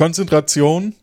[0.00, 0.94] Konzentration.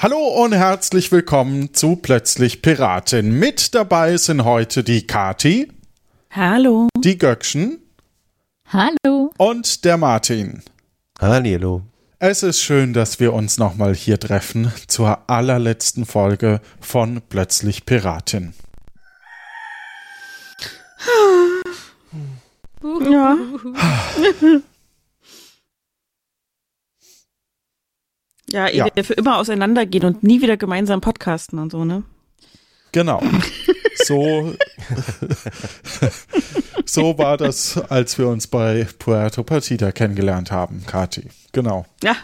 [0.00, 3.38] Hallo und herzlich willkommen zu Plötzlich Piratin.
[3.38, 5.75] Mit dabei sind heute die Kati.
[6.36, 6.88] Hallo.
[6.98, 7.78] Die Göckchen.
[8.68, 9.30] Hallo.
[9.38, 10.62] Und der Martin.
[11.18, 11.80] Hallo.
[12.18, 18.52] Es ist schön, dass wir uns nochmal hier treffen zur allerletzten Folge von Plötzlich Piratin.
[23.10, 23.38] Ja.
[28.50, 29.02] Ja, ehe Ja.
[29.02, 32.02] für immer auseinandergehen und nie wieder gemeinsam podcasten und so, ne?
[32.92, 33.22] Genau.
[34.06, 34.54] So,
[36.84, 41.28] so war das, als wir uns bei Puerto Partida kennengelernt haben, Kati.
[41.52, 41.86] Genau.
[42.02, 42.16] Ja.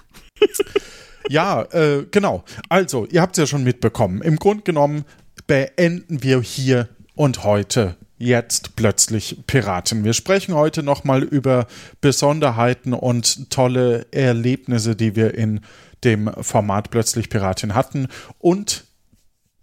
[1.29, 2.45] Ja, äh, genau.
[2.69, 4.23] Also, ihr habt es ja schon mitbekommen.
[4.23, 5.05] Im Grunde genommen
[5.47, 10.05] beenden wir hier und heute jetzt plötzlich Piraten.
[10.05, 11.67] Wir sprechen heute nochmal über
[12.01, 15.61] Besonderheiten und tolle Erlebnisse, die wir in
[16.05, 18.07] dem Format plötzlich Piratin hatten
[18.39, 18.85] und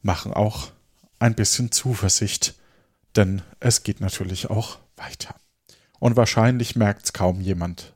[0.02, 0.72] machen auch
[1.20, 2.56] ein bisschen Zuversicht,
[3.16, 5.36] denn es geht natürlich auch weiter.
[6.00, 7.94] Und wahrscheinlich merkt es kaum jemand.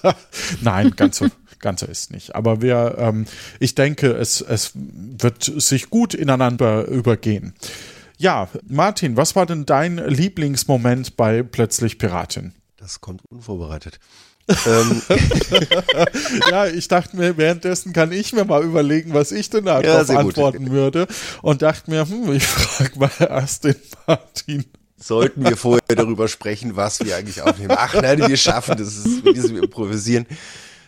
[0.62, 2.34] Nein, ganz so, ganz so ist nicht.
[2.34, 3.26] Aber wir, ähm,
[3.60, 7.54] ich denke, es, es wird sich gut ineinander übergehen.
[8.16, 12.54] Ja, Martin, was war denn dein Lieblingsmoment bei Plötzlich Piratin?
[12.78, 13.98] Das kommt unvorbereitet.
[14.66, 15.02] Ähm,
[16.50, 20.06] Ja, ich dachte mir, währenddessen kann ich mir mal überlegen, was ich denn Ja, darauf
[20.08, 20.16] gut.
[20.16, 21.06] antworten würde.
[21.42, 24.64] Und dachte mir, hm, ich frage mal erst den Martin.
[24.98, 27.74] sollten wir vorher darüber sprechen, was wir eigentlich aufnehmen.
[27.76, 28.96] Ach nein, wir schaffen das.
[28.96, 30.26] Ist, mit diesem Improvisieren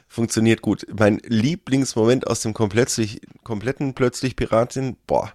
[0.08, 0.86] funktioniert gut.
[0.98, 2.94] Mein Lieblingsmoment aus dem komplett,
[3.42, 5.32] kompletten Plötzlich Piratin, boah.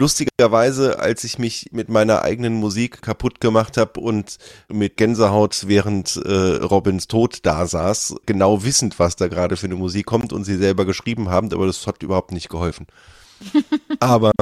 [0.00, 4.38] Lustigerweise, als ich mich mit meiner eigenen Musik kaputt gemacht habe und
[4.72, 9.74] mit Gänsehaut während äh, Robins Tod da saß, genau wissend, was da gerade für eine
[9.74, 12.86] Musik kommt und sie selber geschrieben haben, aber das hat überhaupt nicht geholfen.
[14.00, 14.32] aber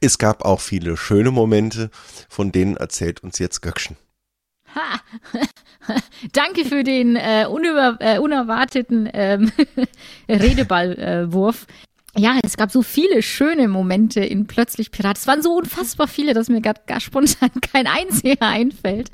[0.00, 1.90] es gab auch viele schöne Momente,
[2.30, 3.98] von denen erzählt uns jetzt Göckchen.
[4.74, 5.00] Ha.
[6.32, 9.52] Danke für den äh, äh, unerwarteten ähm,
[10.30, 11.66] Redeballwurf.
[12.18, 15.16] Ja, es gab so viele schöne Momente in Plötzlich Pirat.
[15.16, 19.10] Es waren so unfassbar viele, dass mir gerade gar spontan kein einziger einfällt.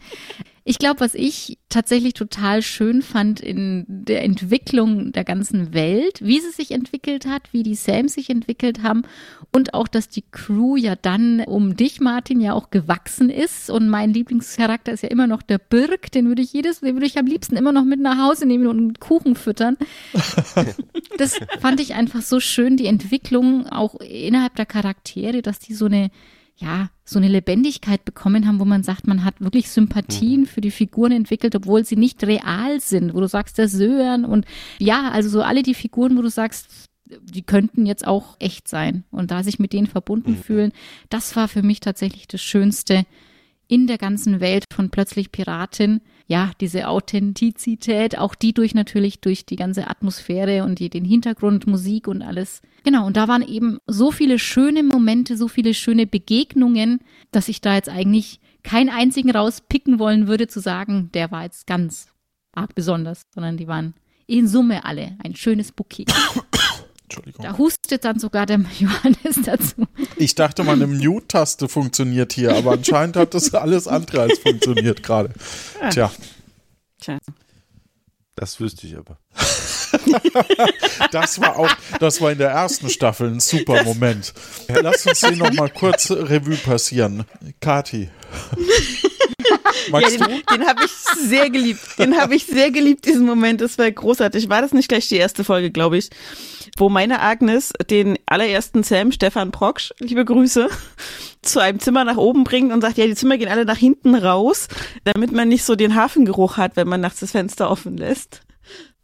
[0.66, 6.40] Ich glaube, was ich tatsächlich total schön fand in der Entwicklung der ganzen Welt, wie
[6.40, 9.02] sie sich entwickelt hat, wie die Sams sich entwickelt haben
[9.52, 13.68] und auch, dass die Crew ja dann um dich, Martin, ja auch gewachsen ist.
[13.68, 17.06] Und mein Lieblingscharakter ist ja immer noch der Birk, den würde ich jedes, den würde
[17.06, 19.76] ich am liebsten immer noch mit nach Hause nehmen und mit Kuchen füttern.
[21.16, 25.84] Das fand ich einfach so schön, die Entwicklung auch innerhalb der Charaktere, dass die so
[25.84, 26.10] eine
[26.56, 30.70] ja, so eine Lebendigkeit bekommen haben, wo man sagt, man hat wirklich Sympathien für die
[30.70, 34.46] Figuren entwickelt, obwohl sie nicht real sind, wo du sagst, der Sören und
[34.78, 39.04] ja, also so alle die Figuren, wo du sagst, die könnten jetzt auch echt sein
[39.10, 40.72] und da sich mit denen verbunden fühlen,
[41.10, 43.04] das war für mich tatsächlich das Schönste
[43.74, 46.00] in der ganzen Welt von plötzlich Piratin.
[46.28, 51.66] Ja, diese Authentizität, auch die durch natürlich durch die ganze Atmosphäre und die, den Hintergrund,
[51.66, 52.62] Musik und alles.
[52.84, 57.00] Genau, und da waren eben so viele schöne Momente, so viele schöne Begegnungen,
[57.32, 61.66] dass ich da jetzt eigentlich keinen einzigen rauspicken wollen würde, zu sagen, der war jetzt
[61.66, 62.06] ganz
[62.52, 63.94] arg besonders, sondern die waren
[64.28, 66.06] in Summe alle ein schönes Bouquet.
[67.04, 67.44] Entschuldigung.
[67.44, 69.86] Da hustet dann sogar der Johannes dazu.
[70.16, 75.30] Ich dachte, meine Mute-Taste funktioniert hier, aber anscheinend hat das alles andere als funktioniert gerade.
[75.90, 76.10] Tja,
[77.04, 77.18] Tja.
[78.34, 79.18] Das wüsste ich aber.
[81.12, 81.70] das war auch,
[82.00, 84.32] das war in der ersten Staffel ein super Moment.
[84.68, 87.24] Lass uns den noch mal kurz Revue passieren.
[87.60, 88.10] Kati.
[89.86, 90.54] Ja, Magst den, du?
[90.54, 91.80] den habe ich sehr geliebt.
[91.98, 93.60] Den habe ich sehr geliebt, diesen Moment.
[93.60, 94.48] Das war großartig.
[94.48, 96.10] War das nicht gleich die erste Folge, glaube ich,
[96.76, 100.68] wo meine Agnes den allerersten Sam, Stefan Proksch, liebe Grüße,
[101.42, 104.14] zu einem Zimmer nach oben bringt und sagt, ja, die Zimmer gehen alle nach hinten
[104.14, 104.68] raus,
[105.04, 108.40] damit man nicht so den Hafengeruch hat, wenn man nachts das Fenster offen lässt.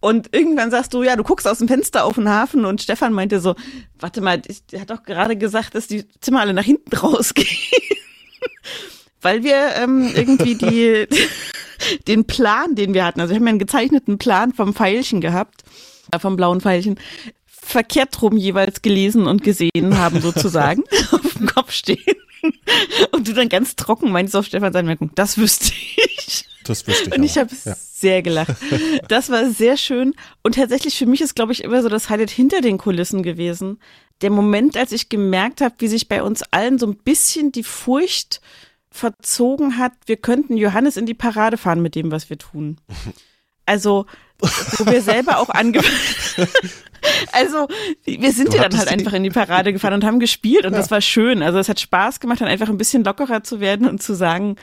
[0.01, 3.13] Und irgendwann sagst du, ja, du guckst aus dem Fenster auf den Hafen und Stefan
[3.13, 3.55] meinte so,
[3.99, 4.41] warte mal,
[4.73, 7.47] der hat doch gerade gesagt, dass die Zimmer alle nach hinten rausgehen.
[9.23, 11.07] Weil wir ähm, irgendwie die,
[12.09, 15.63] den Plan, den wir hatten, also wir haben ja einen gezeichneten Plan vom Pfeilchen gehabt,
[16.13, 16.99] äh, vom blauen Pfeilchen,
[17.47, 21.99] verkehrt rum jeweils gelesen und gesehen haben sozusagen, auf dem Kopf stehen.
[23.13, 25.73] Und du dann ganz trocken meinst auf Stefans Anmerkung, das wüsste
[26.17, 26.47] ich.
[26.65, 27.77] das wüsste ich Und ich habe ja.
[27.77, 28.57] sehr gelacht.
[29.09, 30.15] Das war sehr schön.
[30.43, 33.79] Und tatsächlich für mich ist, glaube ich, immer so das Highlight hinter den Kulissen gewesen.
[34.23, 37.63] Der Moment, als ich gemerkt habe, wie sich bei uns allen so ein bisschen die
[37.63, 38.41] Furcht
[38.91, 42.77] verzogen hat, wir könnten Johannes in die Parade fahren mit dem, was wir tun.
[43.67, 44.07] Also,
[44.41, 45.97] wo wir selber auch angefangen.
[47.33, 47.67] Also,
[48.05, 50.91] wir sind ja dann halt einfach in die Parade gefahren und haben gespielt und das
[50.91, 51.43] war schön.
[51.43, 54.57] Also, es hat Spaß gemacht, dann einfach ein bisschen lockerer zu werden und zu sagen,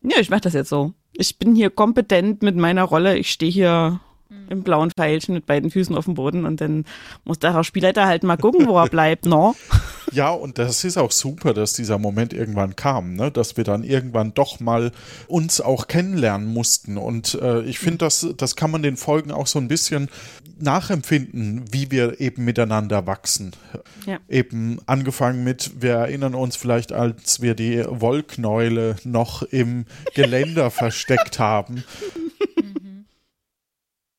[0.00, 0.92] ja, ich mach das jetzt so.
[1.12, 3.18] Ich bin hier kompetent mit meiner Rolle.
[3.18, 4.00] Ich stehe hier
[4.48, 6.84] im blauen Pfeilchen mit beiden Füßen auf dem Boden und dann
[7.24, 9.54] muss der Spielleiter halt mal gucken, wo er bleibt, no?
[10.12, 13.30] Ja, und das ist auch super, dass dieser Moment irgendwann kam, ne?
[13.30, 14.92] dass wir dann irgendwann doch mal
[15.26, 16.98] uns auch kennenlernen mussten.
[16.98, 20.10] Und äh, ich finde, das, das kann man den Folgen auch so ein bisschen
[20.58, 23.52] nachempfinden, wie wir eben miteinander wachsen.
[24.06, 24.18] Ja.
[24.28, 31.38] Eben angefangen mit, wir erinnern uns vielleicht, als wir die Wollknäule noch im Geländer versteckt
[31.38, 31.84] haben.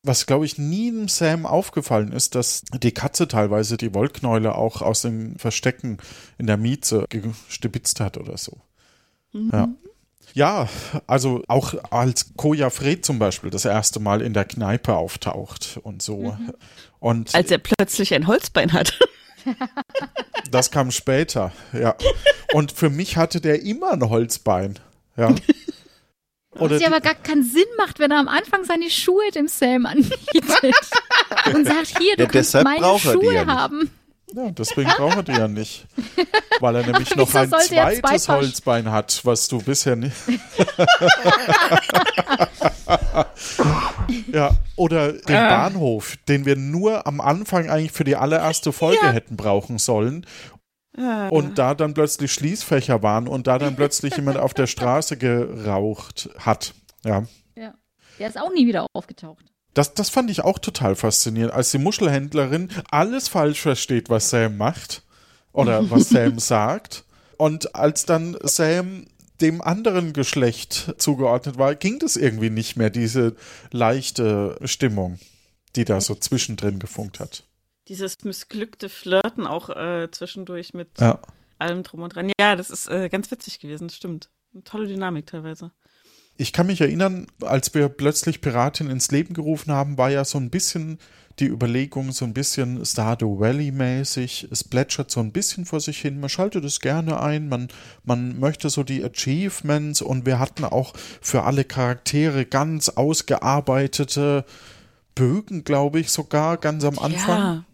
[0.06, 4.82] Was, glaube ich, nie dem Sam aufgefallen ist, dass die Katze teilweise die Wollknäule auch
[4.82, 5.98] aus den Verstecken
[6.38, 8.58] in der Mieze gestibitzt hat oder so.
[9.32, 9.68] Ja.
[10.34, 10.68] Ja,
[11.06, 16.02] also auch als Koja Fred zum Beispiel das erste Mal in der Kneipe auftaucht und
[16.02, 16.36] so.
[16.98, 18.98] Und Als er plötzlich ein Holzbein hat.
[20.50, 21.94] das kam später, ja.
[22.52, 24.78] Und für mich hatte der immer ein Holzbein.
[25.16, 25.34] Ja.
[26.58, 29.48] Oder Was ja aber gar keinen Sinn macht, wenn er am Anfang seine Schuhe dem
[29.48, 30.42] Sam anbietet
[31.54, 33.90] und sagt, hier, du Ja, kannst meine Schuhe ja haben.
[34.34, 35.86] Ja, deswegen braucht er die ja nicht.
[36.58, 40.16] Weil er nämlich noch ein zweites zwei Holzbein hat, was du bisher nicht.
[44.32, 45.48] ja, oder den Ah.
[45.48, 50.26] Bahnhof, den wir nur am Anfang eigentlich für die allererste Folge hätten brauchen sollen.
[50.96, 56.28] Und da dann plötzlich Schließfächer waren und da dann plötzlich jemand auf der Straße geraucht
[56.38, 56.74] hat.
[57.04, 57.24] Ja.
[57.56, 57.74] Ja.
[58.18, 59.44] Der ist auch nie wieder aufgetaucht.
[59.74, 64.56] Das, das fand ich auch total faszinierend, als die Muschelhändlerin alles falsch versteht, was Sam
[64.56, 65.02] macht
[65.52, 67.04] oder was Sam sagt.
[67.36, 69.06] Und als dann Sam
[69.40, 73.34] dem anderen Geschlecht zugeordnet war, ging das irgendwie nicht mehr, diese
[73.72, 75.18] leichte Stimmung,
[75.74, 77.42] die da so zwischendrin gefunkt hat.
[77.88, 81.18] Dieses missglückte Flirten auch äh, zwischendurch mit Ja.
[81.58, 82.32] allem drum und dran.
[82.40, 84.30] Ja, das ist äh, ganz witzig gewesen, das stimmt.
[84.54, 85.70] Eine tolle Dynamik teilweise.
[86.36, 90.38] Ich kann mich erinnern, als wir plötzlich Piratin ins Leben gerufen haben, war ja so
[90.38, 90.98] ein bisschen
[91.38, 94.48] die Überlegung, so ein bisschen Stardew Valley-mäßig.
[94.50, 96.18] Es plätschert so ein bisschen vor sich hin.
[96.20, 97.48] Man schaltet es gerne ein.
[97.48, 97.68] Man,
[98.04, 104.44] man möchte so die Achievements und wir hatten auch für alle Charaktere ganz ausgearbeitete
[105.14, 107.64] Bögen, glaube ich, sogar ganz am Anfang Ja.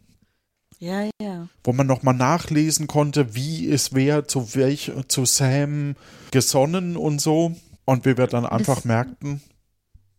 [0.81, 1.47] Ja, ja.
[1.63, 5.95] wo man nochmal nachlesen konnte, wie ist wer zu welch, zu Sam
[6.31, 7.55] gesonnen und so.
[7.85, 9.41] Und wie wir dann einfach merkten,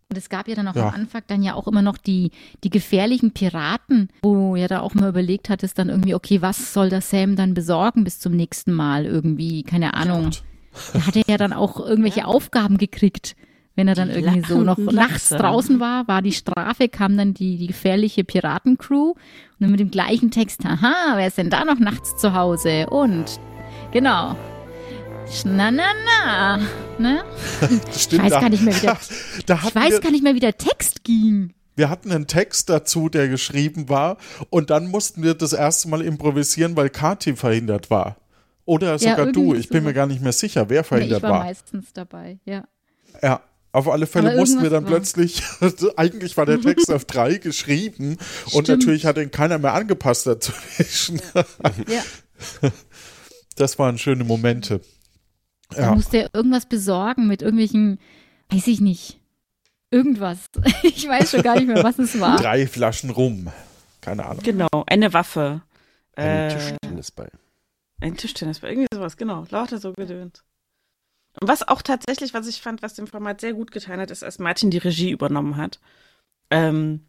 [0.09, 0.89] Und es gab ja dann auch Ja.
[0.89, 2.31] am Anfang dann ja auch immer noch die,
[2.65, 6.73] die gefährlichen Piraten, wo ja da auch mal überlegt hat, ist dann irgendwie, okay, was
[6.73, 10.25] soll der Sam dann besorgen bis zum nächsten Mal irgendwie, keine Ahnung.
[10.25, 10.43] Gott.
[10.93, 13.35] Da hat er ja dann auch irgendwelche Aufgaben gekriegt.
[13.81, 17.33] Wenn er dann Die irgendwie so noch nachts draußen war, war die Strafe, kam dann
[17.33, 19.15] die, die gefährliche Piratencrew und
[19.57, 22.85] dann mit dem gleichen Text, haha, wer ist denn da noch nachts zu Hause?
[22.91, 23.39] Und,
[23.91, 24.35] genau.
[25.45, 26.57] Na, na, na,
[26.99, 27.23] ne?
[27.87, 28.97] Das stimmt, weiß da, gar nicht mehr, wie der-
[29.47, 31.55] da Ich weiß wir, gar nicht mehr, wie der Text ging.
[31.75, 34.17] wir hatten einen Text dazu, der geschrieben war
[34.51, 38.17] und dann mussten wir das erste Mal improvisieren, weil Kati verhindert war.
[38.65, 39.95] Oder sogar du, irgendwie ich bin mir sowas.
[39.95, 41.43] gar nicht mehr sicher, wer Nee, verhindert ich war, war.
[41.45, 42.63] meistens dabei, ja.
[43.23, 43.41] Ja,
[43.73, 45.43] auf alle Fälle Aber mussten wir dann irgendwas plötzlich,
[45.97, 48.17] eigentlich war der Text auf drei geschrieben
[48.53, 48.67] und Stimmt.
[48.79, 51.21] natürlich hat ihn keiner mehr angepasst dazwischen.
[51.87, 52.03] ja.
[53.57, 54.81] Das waren schöne Momente.
[55.69, 55.95] Da Ja.
[55.95, 57.99] musste er irgendwas besorgen mit irgendwelchen,
[58.49, 59.19] weiß ich nicht,
[59.91, 60.39] irgendwas.
[60.83, 62.37] Ich weiß schon gar nicht mehr, was es war.
[62.37, 63.51] Drei Flaschen rum.
[63.99, 64.41] Keine Ahnung.
[64.43, 65.61] Genau, eine Waffe.
[66.15, 67.31] Ein Äh, Tischtennisball.
[67.99, 69.45] Ein Tischtennisball, irgendwie sowas, genau.
[69.51, 70.43] Lauter so gedönt.
[71.39, 74.23] Und was auch tatsächlich, was ich fand, was dem Format sehr gut getan hat, ist,
[74.23, 75.79] als Martin die Regie übernommen hat.
[76.49, 77.05] Ähm,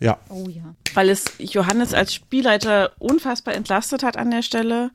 [0.00, 0.18] Ja.
[0.30, 0.74] Oh ja.
[0.94, 4.90] weil es Johannes als Spielleiter unfassbar entlastet hat an der Stelle.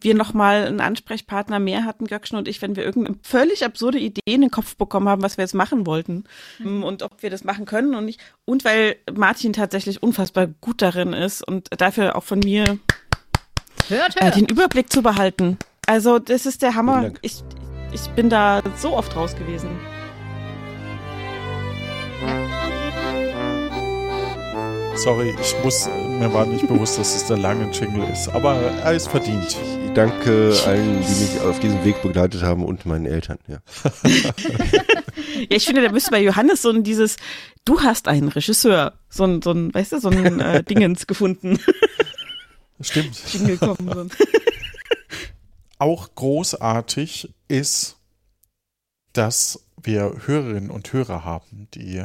[0.00, 4.20] Wir nochmal einen Ansprechpartner mehr hatten, Göckchen und ich, wenn wir irgendeine völlig absurde Idee
[4.26, 6.24] in den Kopf bekommen haben, was wir jetzt machen wollten
[6.62, 8.20] und ob wir das machen können und nicht.
[8.44, 12.78] Und weil Martin tatsächlich unfassbar gut darin ist und dafür auch von mir
[13.88, 14.36] Hört, äh, hört.
[14.36, 15.58] den Überblick zu behalten.
[15.86, 17.12] Also das ist der Hammer.
[17.22, 17.42] Ich,
[17.94, 19.70] ich bin da so oft raus gewesen.
[24.96, 28.92] Sorry, ich muss, mir war nicht bewusst, dass es der lange Jingle ist, aber er
[28.94, 29.56] ist verdient.
[29.86, 33.38] Ich danke allen, die mich auf diesem Weg begleitet haben und meinen Eltern.
[33.48, 33.58] Ja.
[35.48, 37.16] Ja, ich finde, da müsste bei Johannes so ein dieses,
[37.64, 41.58] du hast einen Regisseur, so ein, so ein, weißt du, so ein äh, Dingens gefunden.
[42.80, 43.16] Stimmt.
[43.32, 43.76] Jingle kommen.
[43.92, 44.00] So.
[44.00, 44.10] ein-
[45.84, 47.98] Auch großartig ist,
[49.12, 52.02] dass wir Hörerinnen und Hörer haben, die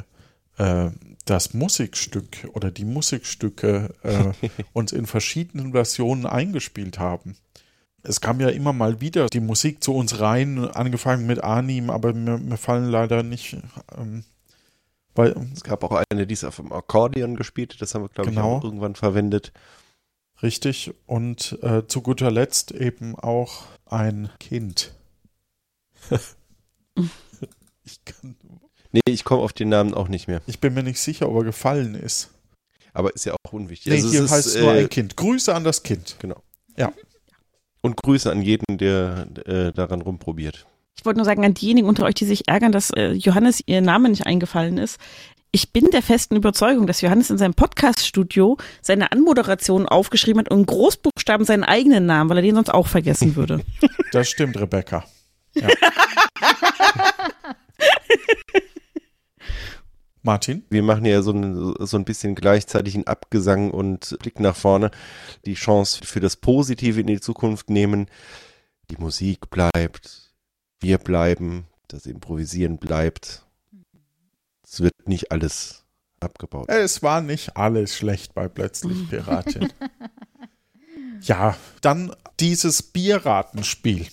[0.57, 0.89] äh,
[1.23, 7.37] das Musikstück oder die Musikstücke äh, uns in verschiedenen Versionen eingespielt haben.
[8.03, 12.13] Es kam ja immer mal wieder die Musik zu uns rein, angefangen mit Anim, aber
[12.13, 13.55] mir, mir fallen leider nicht,
[13.97, 14.25] ähm,
[15.15, 18.29] weil Es gab auch eine, die ist auf dem Akkordeon gespielt, das haben wir, glaube
[18.31, 18.41] Genau.
[18.57, 19.53] ich, auch irgendwann verwendet.
[20.41, 24.91] Richtig und äh, zu guter Letzt eben auch ein Kind.
[27.83, 28.35] ich, kann,
[28.91, 30.41] Nee, ich komme auf den Namen auch nicht mehr.
[30.47, 32.31] ich bin mir nicht sicher, ob er gefallen ist.
[32.93, 33.91] Aber ist ja auch unwichtig.
[33.91, 35.15] Nee, Also es hier ist, heißt es nur äh, ein Kind.
[35.15, 36.15] Grüße an das Kind.
[36.19, 36.41] Genau.
[36.75, 36.91] Ja.
[37.81, 40.65] Und Grüße an jeden, der äh, daran rumprobiert.
[40.97, 43.81] Ich wollte nur sagen, an diejenigen unter euch, die sich ärgern, dass äh, Johannes ihr
[43.81, 44.99] Name nicht eingefallen ist.
[45.51, 50.59] Ich bin der festen Überzeugung, dass Johannes in seinem Podcast-Studio seine Anmoderation aufgeschrieben hat und
[50.59, 53.63] in Großbuchstaben seinen eigenen Namen, weil er den sonst auch vergessen würde.
[54.11, 55.05] Das stimmt, Rebecca.
[55.53, 55.67] Ja.
[60.23, 60.63] Martin?
[60.71, 64.89] Wir machen ja so ein, so ein bisschen gleichzeitig einen Abgesang und Blick nach vorne.
[65.45, 68.07] Die Chance für das Positive in die Zukunft nehmen.
[68.89, 70.33] Die Musik bleibt.
[70.79, 71.67] Wir bleiben.
[71.87, 73.45] Das Improvisieren bleibt.
[74.71, 75.83] Es wird nicht alles
[76.19, 76.69] abgebaut.
[76.69, 79.69] Es war nicht alles schlecht bei Plötzlich Piratin.
[81.21, 84.05] ja, dann dieses Bierratenspiel.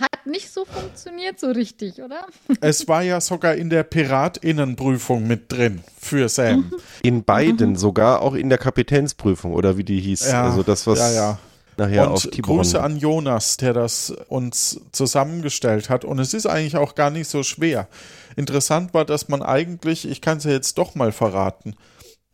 [0.00, 2.26] Hat nicht so funktioniert so richtig, oder?
[2.62, 6.72] Es war ja sogar in der Piratinnenprüfung mit drin für Sam.
[7.02, 10.30] In beiden, sogar auch in der Kapitänsprüfung oder wie die hieß.
[10.30, 11.38] Ja, also das, was ja, ja.
[11.76, 12.56] nachher auf und Tiburon.
[12.62, 16.06] Grüße an Jonas, der das uns zusammengestellt hat.
[16.06, 17.88] Und es ist eigentlich auch gar nicht so schwer.
[18.36, 21.74] Interessant war, dass man eigentlich, ich kann es ja jetzt doch mal verraten,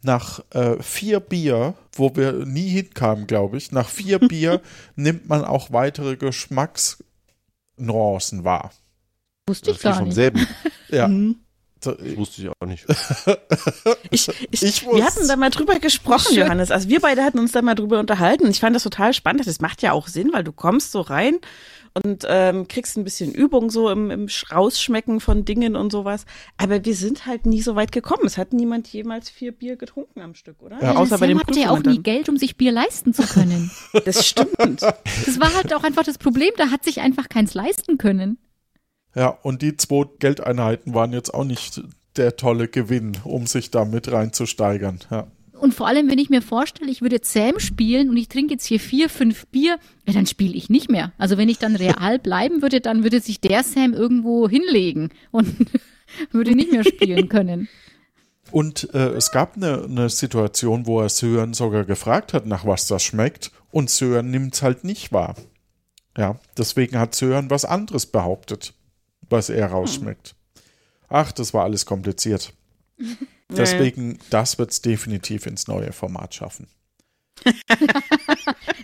[0.03, 4.61] nach äh, vier Bier, wo wir nie hinkamen, glaube ich, nach vier Bier
[4.97, 8.71] nimmt man auch weitere Geschmacksnuancen wahr.
[9.47, 10.15] Wusste ich viel gar vom nicht.
[10.15, 10.47] selben.
[10.91, 11.07] Ja.
[11.07, 11.37] Mhm.
[11.81, 12.87] Das wusste ich auch nicht.
[14.11, 16.39] Ich, ich, Ich wir hatten da mal drüber gesprochen, Schön.
[16.45, 16.71] Johannes.
[16.71, 18.49] Also wir beide hatten uns da mal drüber unterhalten.
[18.51, 19.47] Ich fand das total spannend.
[19.47, 21.37] Das macht ja auch Sinn, weil du kommst so rein
[22.05, 26.25] und ähm, kriegst ein bisschen Übung so im, im Sch- Rausschmecken von Dingen und sowas.
[26.57, 28.23] Aber wir sind halt nie so weit gekommen.
[28.27, 30.83] Es hat niemand jemals vier Bier getrunken am Stück, oder?
[30.83, 30.97] Ja.
[30.97, 33.23] Außer der bei den Sam hatte ja auch nie Geld, um sich Bier leisten zu
[33.23, 33.71] können.
[34.05, 34.83] Das stimmt.
[34.83, 38.39] Das war halt auch einfach das Problem, da hat sich einfach keins leisten können.
[39.15, 41.83] Ja, und die zwei Geldeinheiten waren jetzt auch nicht
[42.17, 45.01] der tolle Gewinn, um sich da mit reinzusteigern.
[45.11, 45.27] Ja.
[45.59, 48.67] Und vor allem, wenn ich mir vorstelle, ich würde Sam spielen und ich trinke jetzt
[48.67, 51.13] hier vier, fünf Bier, ja, dann spiele ich nicht mehr.
[51.19, 55.55] Also wenn ich dann real bleiben würde, dann würde sich der Sam irgendwo hinlegen und
[56.31, 57.69] würde nicht mehr spielen können.
[58.51, 62.87] Und äh, es gab eine, eine Situation, wo er Sören sogar gefragt hat, nach was
[62.87, 63.51] das schmeckt.
[63.71, 65.35] Und Sören nimmt es halt nicht wahr.
[66.17, 68.75] Ja, deswegen hat Sören was anderes behauptet,
[69.29, 70.35] was er rausschmeckt.
[71.09, 72.53] Ach, das war alles kompliziert.
[73.51, 76.69] Deswegen, das wird es definitiv ins neue Format schaffen.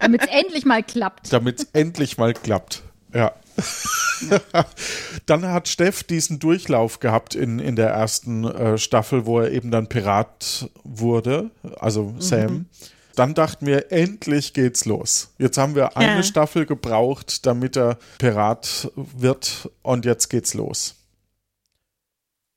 [0.00, 1.32] Damit es endlich mal klappt.
[1.32, 2.82] damit es endlich mal klappt.
[3.12, 3.32] Ja.
[5.26, 9.70] dann hat Steff diesen Durchlauf gehabt in, in der ersten äh, Staffel, wo er eben
[9.70, 12.66] dann Pirat wurde, also Sam.
[13.14, 15.32] Dann dachten wir, endlich geht's los.
[15.38, 16.22] Jetzt haben wir eine Ja.
[16.24, 20.96] Staffel gebraucht, damit er Pirat wird und jetzt geht's los.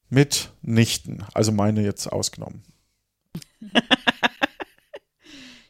[0.10, 2.64] Mit Nichten, also meine jetzt ausgenommen.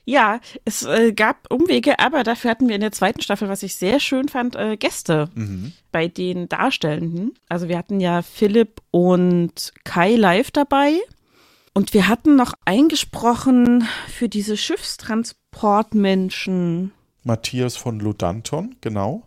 [0.09, 3.75] Ja, es äh, gab Umwege, aber dafür hatten wir in der zweiten Staffel, was ich
[3.75, 5.73] sehr schön fand, äh, Gäste Mhm.
[5.91, 7.33] bei den Darstellenden.
[7.49, 10.93] Also wir hatten ja Philipp und Kai live dabei.
[11.73, 16.93] Und wir hatten noch eingesprochen für diese Schiffstransportmenschen.
[17.23, 19.23] Matthias von Ludanton, genau.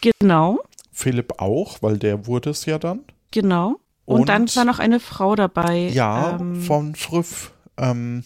[0.00, 0.60] Genau,
[0.92, 3.00] Philipp auch, weil der wurde es ja dann.
[3.32, 3.80] genau.
[4.10, 5.88] Und, Und- dann war noch eine Frau dabei.
[5.92, 7.52] Ja, ähm, von Früff.
[7.76, 8.24] Ähm,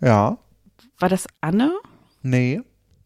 [0.00, 0.38] ja,
[0.98, 1.72] war das Anne?
[2.22, 2.60] nee,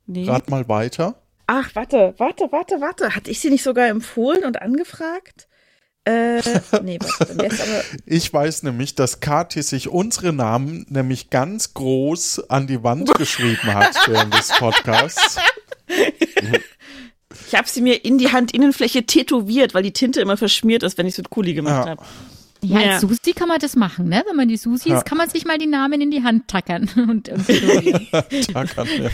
[0.06, 0.26] Nee.
[0.28, 1.16] rat mal weiter.
[1.46, 3.14] Ach, warte, warte, warte, warte.
[3.14, 5.48] Hatte ich sie nicht sogar empfohlen und angefragt?
[6.04, 6.40] Äh,
[6.82, 7.32] nee, warte,
[7.62, 7.82] aber.
[8.06, 13.74] Ich weiß nämlich, dass Kathi sich unsere Namen nämlich ganz groß an die Wand geschrieben
[13.74, 15.36] hat während des Podcasts.
[17.48, 21.06] Ich habe sie mir in die Handinnenfläche tätowiert, weil die Tinte immer verschmiert ist, wenn
[21.06, 21.90] ich es mit Kuli gemacht Ja.
[21.90, 22.02] habe.
[22.64, 22.90] Ja, Ja.
[22.92, 24.22] als Susi kann man das machen, ne?
[24.28, 24.98] Wenn man die Susi Ja.
[24.98, 27.46] ist, kann man sich mal die Namen in die Hand tackern und, und
[28.52, 29.10] kann er.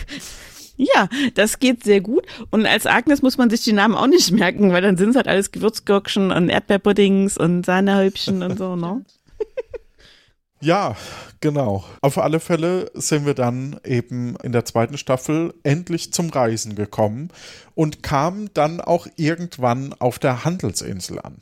[0.76, 2.24] Ja, das geht sehr gut.
[2.50, 5.16] Und als Agnes muss man sich die Namen auch nicht merken, weil dann sind es
[5.16, 9.04] halt alles Gewürzgurkchen und Erdbeerpuddings und Sahnehäubchen und so, ne?
[10.60, 10.96] Ja,
[11.40, 11.84] genau.
[12.00, 17.28] Auf alle Fälle sind wir dann eben in der zweiten Staffel endlich zum Reisen gekommen
[17.74, 21.36] und kamen dann auch irgendwann auf der Handelsinsel an.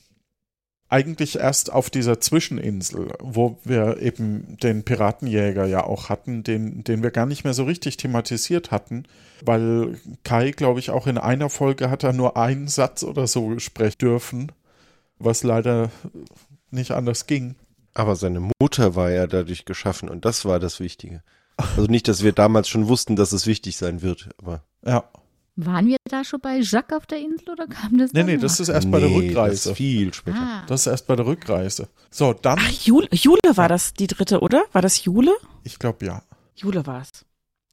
[0.88, 7.02] Eigentlich erst auf dieser Zwischeninsel, wo wir eben den Piratenjäger ja auch hatten, den, den
[7.02, 9.04] wir gar nicht mehr so richtig thematisiert hatten,
[9.44, 13.58] weil Kai, glaube ich, auch in einer Folge hat er nur einen Satz oder so
[13.58, 14.52] sprechen dürfen,
[15.18, 15.90] was leider
[16.70, 17.56] nicht anders ging.
[17.96, 21.22] Aber seine Mutter war ja dadurch geschaffen und das war das Wichtige.
[21.56, 24.62] Also nicht, dass wir damals schon wussten, dass es wichtig sein wird, aber.
[24.84, 25.04] Ja.
[25.58, 28.60] Waren wir da schon bei Jacques auf der Insel oder kam das Nee, nee, das
[28.60, 29.54] ist erst bei der Nee, Rückreise.
[29.54, 30.36] Das ist viel später.
[30.38, 30.64] Ah.
[30.66, 31.88] Das ist erst bei der Rückreise.
[32.10, 34.64] So, dann, Ach, Jule, Jule war das die dritte, oder?
[34.72, 35.34] War das Jule?
[35.64, 36.22] ich glaube ja.
[36.56, 37.24] Jule war es.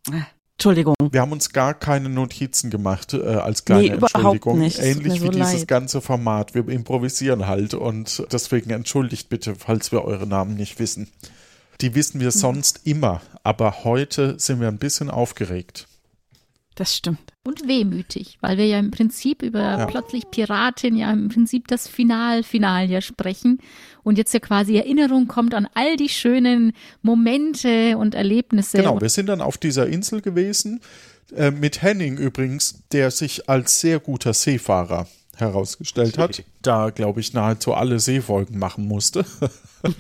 [0.10, 0.26] Ah,
[0.58, 0.96] Entschuldigung.
[1.12, 4.60] Wir haben uns gar keine Notizen gemacht äh, als kleine Nee, überhaupt Entschuldigung.
[4.60, 4.80] nicht.
[4.80, 5.68] Ähnlich mir wie so dieses leid.
[5.68, 6.54] ganze Format.
[6.54, 11.10] Wir improvisieren halt und deswegen entschuldigt bitte, falls wir eure Namen nicht wissen.
[11.82, 12.22] Die wissen Mhm.
[12.24, 15.88] wir sonst immer, aber heute sind wir ein bisschen aufgeregt.
[16.76, 17.20] Das stimmt.
[17.44, 19.86] Und wehmütig, weil wir ja im Prinzip über Ja.
[19.86, 23.60] plötzlich Piratin ja im Prinzip das Final-Final ja sprechen
[24.04, 28.78] und jetzt ja quasi Erinnerung kommt an all die schönen Momente und Erlebnisse.
[28.78, 30.80] Genau, wir sind dann auf dieser Insel gewesen,
[31.36, 37.34] äh, mit Henning übrigens, der sich als sehr guter Seefahrer herausgestellt hat, da, glaube ich,
[37.34, 39.26] nahezu alle Seefolgen machen musste.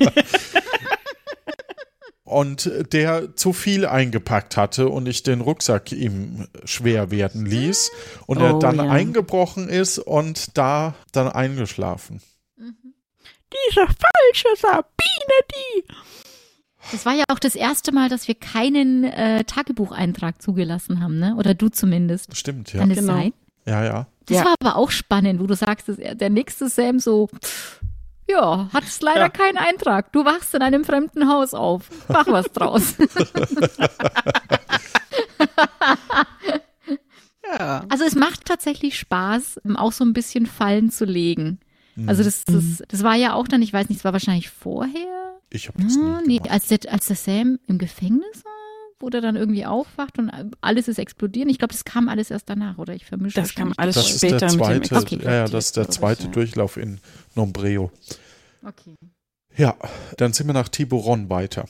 [2.33, 7.91] Und der zu viel eingepackt hatte und ich den Rucksack ihm schwer werden ließ
[8.27, 8.83] und er Oh, dann ja.
[8.89, 12.21] eingebrochen ist und da dann eingeschlafen.
[12.57, 15.83] Diese falsche Sabine, die.
[16.91, 21.35] Das war ja auch das erste Mal, dass wir keinen äh, Tagebucheintrag zugelassen haben, ne?
[21.37, 22.35] Oder du zumindest.
[22.35, 22.79] Stimmt, ja.
[22.81, 23.13] Kann es Genau.
[23.13, 23.33] sein?
[23.65, 24.07] Ja, ja.
[24.25, 24.45] Das Ja.
[24.45, 27.79] war aber auch spannend, wo du sagst, dass er- der nächste Sam so, pff,
[28.27, 29.29] ja, hat es leider Ja.
[29.29, 30.11] keinen Eintrag.
[30.13, 31.89] Du wachst in einem fremden Haus auf.
[32.07, 32.95] Mach was draus.
[37.59, 37.85] Ja.
[37.89, 41.59] Also es macht tatsächlich Spaß, auch so ein bisschen Fallen zu legen.
[42.07, 45.37] Also das, das, das war ja auch dann, ich weiß nicht, es war wahrscheinlich vorher.
[45.51, 48.52] Ich habe das nie nee, als der, als der Sam im Gefängnis war,
[49.03, 51.49] wo der dann irgendwie aufwacht und alles ist explodieren.
[51.49, 54.15] Ich glaube, das kam alles erst danach, oder ich vermische Das kam alles Das Folgen.
[54.15, 56.29] ist später der mit dem zweite, Exekutiv, ja, ja, das ist der zweite ja.
[56.29, 56.99] Durchlauf in
[57.35, 57.91] Nombreo.
[58.65, 58.95] Okay.
[59.57, 59.75] Ja,
[60.15, 61.65] dann sind wir nach Tiburon weiter.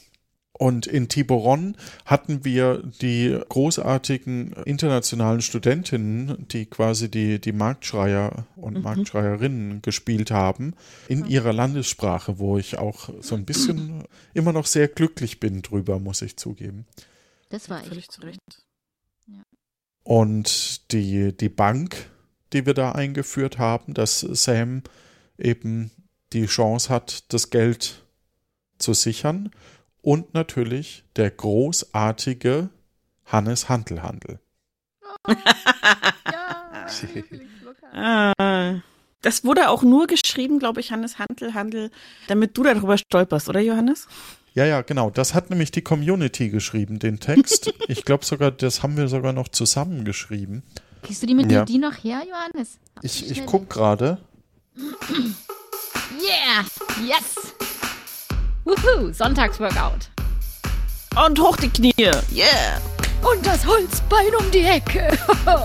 [0.56, 8.84] Und in Tiburon hatten wir die großartigen internationalen Studentinnen, die quasi die, die Marktschreier und
[8.84, 10.76] Marktschreierinnen gespielt haben,
[11.08, 14.04] in ihrer Landessprache, wo ich auch so ein bisschen
[14.36, 16.86] immer noch sehr glücklich bin drüber, muss ich zugeben.
[17.54, 18.30] Das war echt Völlig zu cool.
[18.30, 18.66] Recht.
[20.02, 22.10] Und die, die Bank,
[22.52, 24.82] die wir da eingeführt haben, dass Sam
[25.38, 25.92] eben
[26.34, 28.04] die Chance hat, das Geld
[28.80, 29.52] zu sichern.
[30.02, 32.70] Und natürlich der großartige
[33.26, 34.40] Hannes Handelhandel.
[37.96, 38.82] Ah.
[39.22, 41.92] Das wurde auch nur geschrieben, glaube ich, Hannes Handel, Handel,
[42.28, 44.08] damit du darüber stolperst, oder Johannes?
[44.54, 45.10] Ja, ja, genau.
[45.10, 47.74] Das hat nämlich die Community geschrieben, den Text.
[47.88, 50.64] Ich glaube sogar, das haben wir sogar noch zusammengeschrieben.
[51.02, 51.66] Kriegst du die mit Ja.
[51.66, 52.78] die noch her, Johannes?
[53.02, 53.32] Ich, Schnell.
[53.32, 54.20] ich gucke gerade.
[56.22, 56.64] Yeah!
[57.06, 57.54] Yes!
[58.64, 59.12] Wuhu!
[59.12, 60.10] Sonntagsworkout.
[61.26, 61.94] Und hoch die Knie.
[61.98, 62.80] Yeah.
[63.22, 65.18] Und das Holzbein um die Ecke.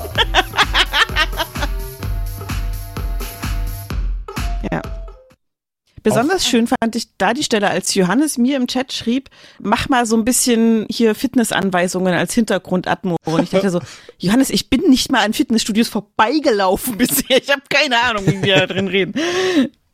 [6.08, 10.06] Besonders schön fand ich da die Stelle, als Johannes mir im Chat schrieb, mach mal
[10.06, 13.16] so ein bisschen hier Fitnessanweisungen als Hintergrundatmo.
[13.24, 13.80] Und ich dachte so,
[14.18, 17.38] Johannes, ich bin nicht mal an Fitnessstudios vorbeigelaufen bisher.
[17.42, 19.14] Ich habe keine Ahnung, wie wir da drin reden.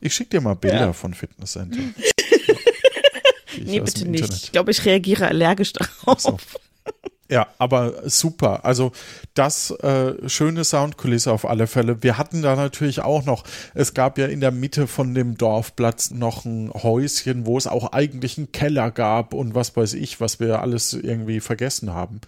[0.01, 0.93] Ich schicke dir mal Bilder Ja.
[0.93, 1.77] von Fitnesscenter.
[1.77, 1.93] Die
[3.57, 4.21] ich Nee, bitte nicht.
[4.21, 6.23] Internet- Ich glaube, ich reagiere allergisch darauf.
[7.27, 8.65] Ja, aber super.
[8.65, 8.91] Also
[9.33, 12.03] das äh, schöne Soundkulisse auf alle Fälle.
[12.03, 16.11] Wir hatten da natürlich auch noch, es gab ja in der Mitte von dem Dorfplatz
[16.11, 20.39] noch ein Häuschen, wo es auch eigentlich einen Keller gab und was weiß ich, was
[20.39, 22.21] wir alles irgendwie vergessen haben.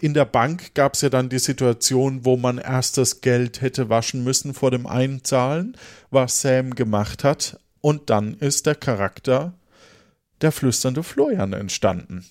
[0.00, 3.88] In der Bank gab es ja dann die Situation, wo man erst das Geld hätte
[3.88, 5.76] waschen müssen vor dem Einzahlen,
[6.10, 7.58] was Sam gemacht hat.
[7.80, 9.54] Und dann ist der Charakter
[10.42, 12.24] der flüsternde Florian entstanden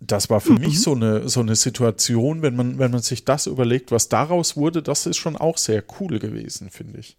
[0.00, 0.60] das war für Mhm.
[0.60, 4.56] mich so eine, so eine Situation, wenn man, wenn man sich das überlegt, was daraus
[4.56, 7.16] wurde, das ist schon auch sehr cool gewesen, finde ich.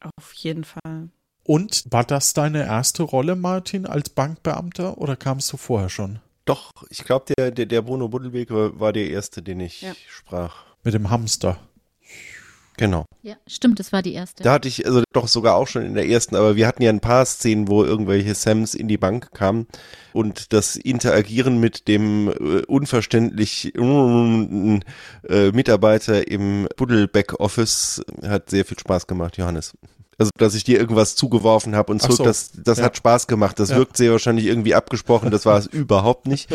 [0.00, 1.08] Auf jeden Fall.
[1.46, 6.20] Und war das deine erste Rolle, Martin, als Bankbeamter oder kamst du vorher schon?
[6.46, 9.94] Doch, ich glaube, der, der, der Bruno Buddelweg war, war der erste, den ich Ja.
[10.08, 10.64] sprach.
[10.82, 11.58] Mit dem Hamster.
[12.76, 13.04] Genau.
[13.22, 14.42] Ja, stimmt, das war die erste.
[14.42, 16.90] Da hatte ich, also doch sogar auch schon in der ersten, aber wir hatten ja
[16.90, 19.68] ein paar Szenen, wo irgendwelche Sams in die Bank kamen
[20.12, 24.80] und das Interagieren mit dem äh, unverständlich äh,
[25.52, 29.74] Mitarbeiter im Buddel Backoffice hat sehr viel Spaß gemacht, Johannes.
[30.18, 32.24] Also, dass ich dir irgendwas zugeworfen habe und zurück, so.
[32.24, 32.84] das, das Ja.
[32.84, 33.58] hat Spaß gemacht.
[33.58, 33.76] Das Ja.
[33.76, 36.48] wirkt sehr wahrscheinlich irgendwie abgesprochen, das war es überhaupt nicht.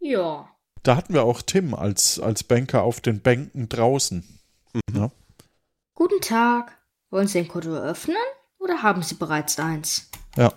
[0.00, 0.48] Ja.
[0.86, 4.22] Da hatten wir auch Tim als, als Banker auf den Bänken draußen.
[4.94, 5.10] Ja.
[5.94, 6.78] Guten Tag.
[7.10, 8.16] Wollen Sie ein Konto eröffnen
[8.60, 10.08] oder haben Sie bereits eins?
[10.36, 10.52] ja.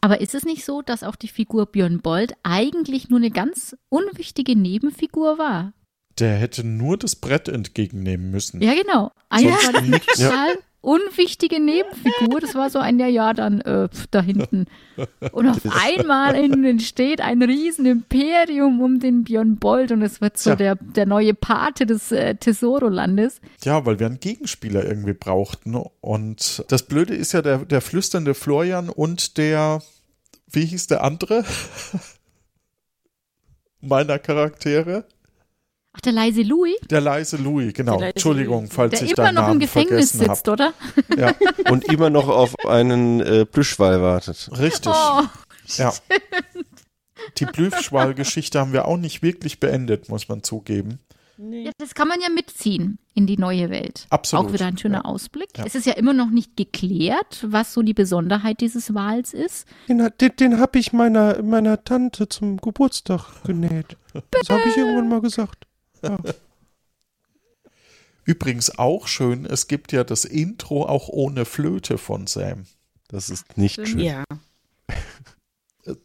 [0.00, 3.76] Aber ist es nicht so, dass auch die Figur Björn Bold eigentlich nur eine ganz
[3.88, 5.74] unwichtige Nebenfigur war?
[6.18, 8.62] Der hätte nur das Brett entgegennehmen müssen.
[8.62, 9.10] Ja, genau.
[9.28, 9.50] Eine
[9.82, 10.06] nix.
[10.06, 12.40] total unwichtige Nebenfigur.
[12.40, 14.66] Das war so ein, ja, ja, dann äh, pf, da hinten.
[15.32, 20.56] Und auf einmal entsteht ein Riesenimperium um den Björn Bold und es wird so Tja.
[20.56, 23.40] der, der neue Pate des äh, Tesoro-Landes.
[23.64, 25.74] Ja, weil wir einen Gegenspieler irgendwie brauchten.
[26.00, 29.82] Und das Blöde ist ja der, der flüsternde Florian und der,
[30.50, 31.44] wie hieß der andere?
[33.80, 35.04] Meiner Charaktere?
[35.98, 37.92] Ach, der leise Louis, Der leise Louis, genau.
[37.94, 38.72] Der leise Entschuldigung, Louis.
[38.72, 40.72] falls der ich immer deinen noch im Namen Gefängnis vergessen sitzt, oder?
[41.16, 41.20] habe.
[41.20, 41.34] Ja,
[41.72, 44.48] Und immer noch auf einen äh, Plüschwall wartet.
[44.58, 44.92] richtig.
[44.94, 45.22] Oh,
[45.76, 45.92] Ja.
[47.38, 51.00] Die Blüfschwal-Geschichte haben wir auch nicht wirklich beendet, muss man zugeben.
[51.40, 51.66] Nee.
[51.66, 54.06] ja, das kann man ja mitziehen in die neue Welt.
[54.10, 54.46] Absolut.
[54.46, 55.04] Auch wieder ein schöner Ja.
[55.04, 55.50] Ausblick.
[55.56, 55.64] Ja.
[55.66, 59.68] Es ist ja immer noch nicht geklärt, was so die Besonderheit dieses Wals ist.
[59.88, 63.96] Den, den, den habe ich meiner, meiner Tante zum Geburtstag genäht.
[64.32, 65.64] Das habe ich irgendwann mal gesagt.
[68.24, 72.66] Übrigens auch schön, es gibt ja das Intro auch ohne Flöte von Sam.
[73.08, 73.98] Das ist nicht schön.
[73.98, 74.24] Ja.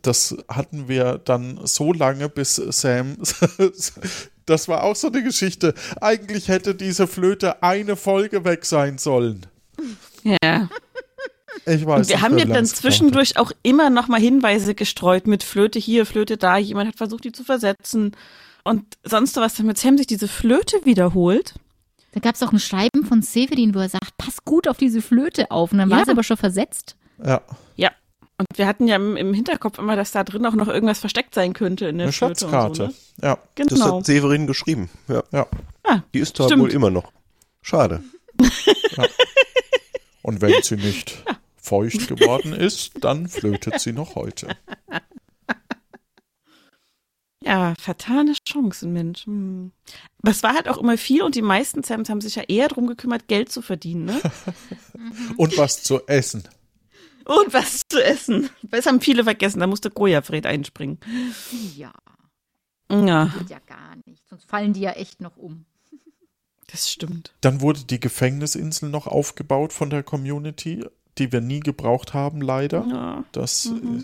[0.01, 3.17] Das hatten wir dann so lange, bis Sam.
[4.45, 5.73] Das war auch so eine Geschichte.
[6.01, 9.45] Eigentlich hätte diese Flöte eine Folge weg sein sollen.
[10.21, 10.69] Ja.
[11.65, 15.43] Ich weiß Und wir haben ja dann zwischendurch auch immer noch mal Hinweise gestreut mit
[15.43, 16.57] Flöte hier, Flöte da.
[16.57, 18.17] Jemand hat versucht, die zu versetzen.
[18.63, 21.55] Und sonst was, damit Sam sich diese Flöte wiederholt.
[22.13, 25.01] Da gab es auch ein Schreiben von Severin, wo er sagt, pass gut auf diese
[25.01, 25.71] Flöte auf.
[25.71, 26.05] Und dann war Ja.
[26.05, 26.95] sie aber schon versetzt.
[27.23, 27.41] Ja,
[27.75, 27.91] Ja.
[28.37, 31.35] Und wir hatten ja im, im Hinterkopf immer, dass da drin auch noch irgendwas versteckt
[31.35, 32.75] sein könnte in der eine Flöte Schatzkarte.
[32.75, 32.93] So, ne?
[33.21, 33.97] Ja, Das Genau.
[33.99, 34.89] hat Severin geschrieben.
[35.07, 35.23] Ja.
[35.31, 35.47] ja.
[35.83, 36.63] Ah, Die ist da Stimmt.
[36.63, 37.11] wohl immer noch.
[37.61, 38.03] Schade.
[40.23, 41.23] Und wenn sie nicht
[41.57, 44.47] feucht geworden ist, dann flötet sie noch heute.
[47.45, 49.25] Ja, vertane Chancen, Mensch.
[49.25, 49.71] Hm.
[50.21, 52.69] Aber es war halt auch immer viel und die meisten Sams haben sich ja eher
[52.69, 54.21] darum gekümmert, Geld zu verdienen, ne?
[55.37, 56.43] Und was zu essen.
[57.25, 58.49] Und was zu essen.
[58.63, 60.99] Das haben viele vergessen, da musste Gojafred einspringen.
[61.75, 61.93] Ja,
[62.89, 64.27] Ja, geht ja gar nicht.
[64.29, 65.65] Sonst fallen die ja echt noch um.
[66.67, 67.33] das stimmt.
[67.41, 70.85] Dann wurde die Gefängnisinsel noch aufgebaut von der Community,
[71.17, 72.85] die wir nie gebraucht haben, leider.
[72.87, 73.23] Ja.
[73.33, 74.03] Das, äh,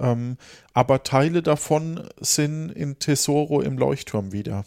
[0.00, 0.36] ähm,
[0.72, 4.64] aber Teile davon sind in Tesoro im Leuchtturm wieder.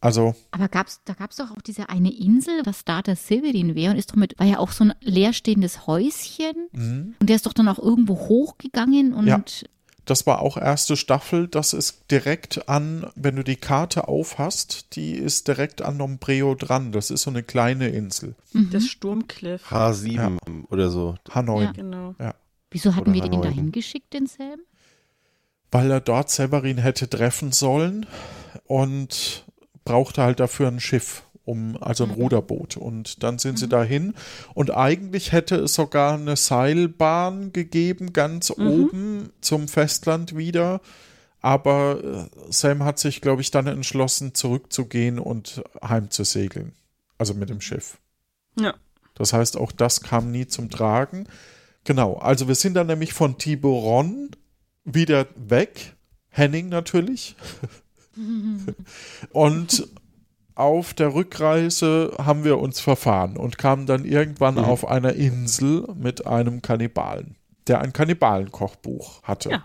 [0.00, 3.76] Also, Aber gab's, da gab es doch auch diese eine Insel, was da der Severin
[3.76, 7.36] wäre und ist doch mit, war ja auch so ein leerstehendes Häuschen mh, und der
[7.36, 9.44] ist doch dann auch irgendwo hochgegangen und Ja.
[10.04, 11.46] das war auch erste Staffel.
[11.46, 16.90] Das ist direkt an, wenn du die Karte aufhast, die ist direkt an Nombreo dran.
[16.90, 18.34] Das ist so eine kleine Insel.
[18.72, 19.70] Das Sturmcliff.
[19.70, 21.14] H7 oder so.
[21.30, 21.62] Hanoi.
[21.62, 21.70] Ja.
[21.72, 22.16] Genau.
[22.72, 24.60] Wieso hatten wir den dahin geschickt, den Sam?
[25.70, 28.06] Weil er dort Severin hätte treffen sollen
[28.66, 29.44] und
[29.84, 32.76] brauchte halt dafür ein Schiff, um, also ein Ruderboot.
[32.76, 34.14] Und dann sind sie dahin
[34.54, 40.80] und eigentlich hätte es sogar eine Seilbahn gegeben, ganz oben zum Festland wieder.
[41.40, 46.72] Aber äh, Sam hat sich, glaube ich, dann entschlossen, zurückzugehen und heimzusegeln.
[47.18, 47.98] Also mit dem Schiff.
[48.58, 48.74] Ja.
[49.14, 51.26] Das heißt, auch das kam nie zum Tragen.
[51.84, 54.30] Genau, also wir sind dann nämlich von Tiburon
[54.84, 55.96] wieder weg.
[56.28, 57.36] Henning natürlich.
[59.32, 59.88] und
[60.54, 66.26] auf der Rückreise haben wir uns verfahren und kamen dann irgendwann auf einer Insel mit
[66.26, 69.50] einem Kannibalen, der ein Kannibalenkochbuch hatte.
[69.50, 69.64] Ja.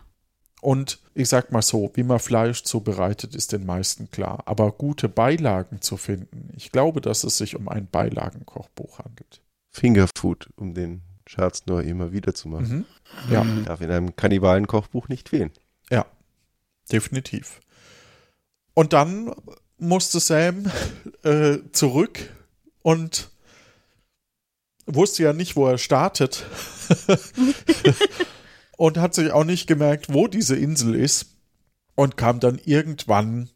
[0.62, 4.44] Und ich sag mal so, wie man Fleisch zubereitet, ist den meisten klar.
[4.46, 9.42] Aber gute Beilagen zu finden, ich glaube, dass es sich um ein Beilagenkochbuch handelt.
[9.70, 12.86] Fingerfood, um den Scherz nur immer wieder zu machen.
[13.28, 13.34] Mhm.
[13.34, 15.52] Ja, Darf in einem Kannibalen-Kochbuch nicht fehlen.
[15.90, 16.06] ja,
[16.92, 17.60] definitiv.
[18.74, 19.34] Und dann
[19.78, 20.72] musste Sam
[21.24, 22.34] äh, zurück
[22.82, 23.30] und
[24.86, 26.46] wusste ja nicht, wo er startet.
[28.78, 31.36] und hat sich auch nicht gemerkt, wo diese Insel ist
[31.96, 33.50] und kam dann irgendwann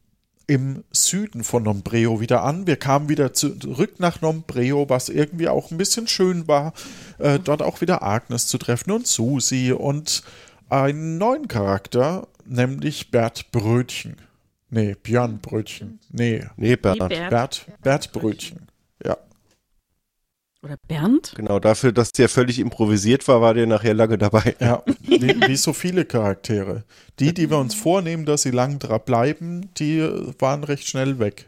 [0.52, 2.68] im Süden von Nombreo wieder an.
[2.68, 6.74] Wir kamen wieder zurück nach Nombreo, was irgendwie auch ein bisschen schön war,
[7.20, 10.24] äh, dort auch wieder Agnes zu treffen und Susi und
[10.68, 14.18] einen neuen Charakter, nämlich Bert Brötchen.
[14.70, 16.00] Nee, Björn Brötchen.
[16.10, 17.00] Nee, Nee, Bert.
[17.00, 17.30] Bert.
[17.30, 18.68] Bert, Bert Brötchen.
[19.06, 19.16] Ja.
[20.64, 21.34] Oder Bernd?
[21.36, 24.56] Genau, dafür, dass der völlig improvisiert war, war der nachher lange dabei.
[24.60, 26.84] Ja, wie, wie so viele Charaktere.
[27.20, 30.02] Die, die wir uns vornehmen, dass sie lang dran bleiben, die
[30.40, 31.48] waren recht schnell weg.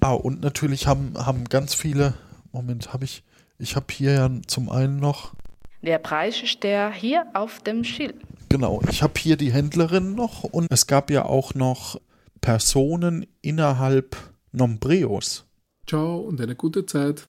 [0.00, 2.14] ah, und natürlich haben, haben ganz viele,
[2.52, 3.22] Moment, habe ich,
[3.58, 5.34] ich habe hier ja zum einen noch,
[5.82, 8.14] Der Preis steht hier auf dem Schild.
[8.48, 12.00] genau, ich habe hier die Händlerin noch und es gab ja auch noch
[12.40, 14.16] Personen innerhalb
[14.52, 15.44] Nombreos.
[15.86, 17.26] Ciao und eine gute Zeit.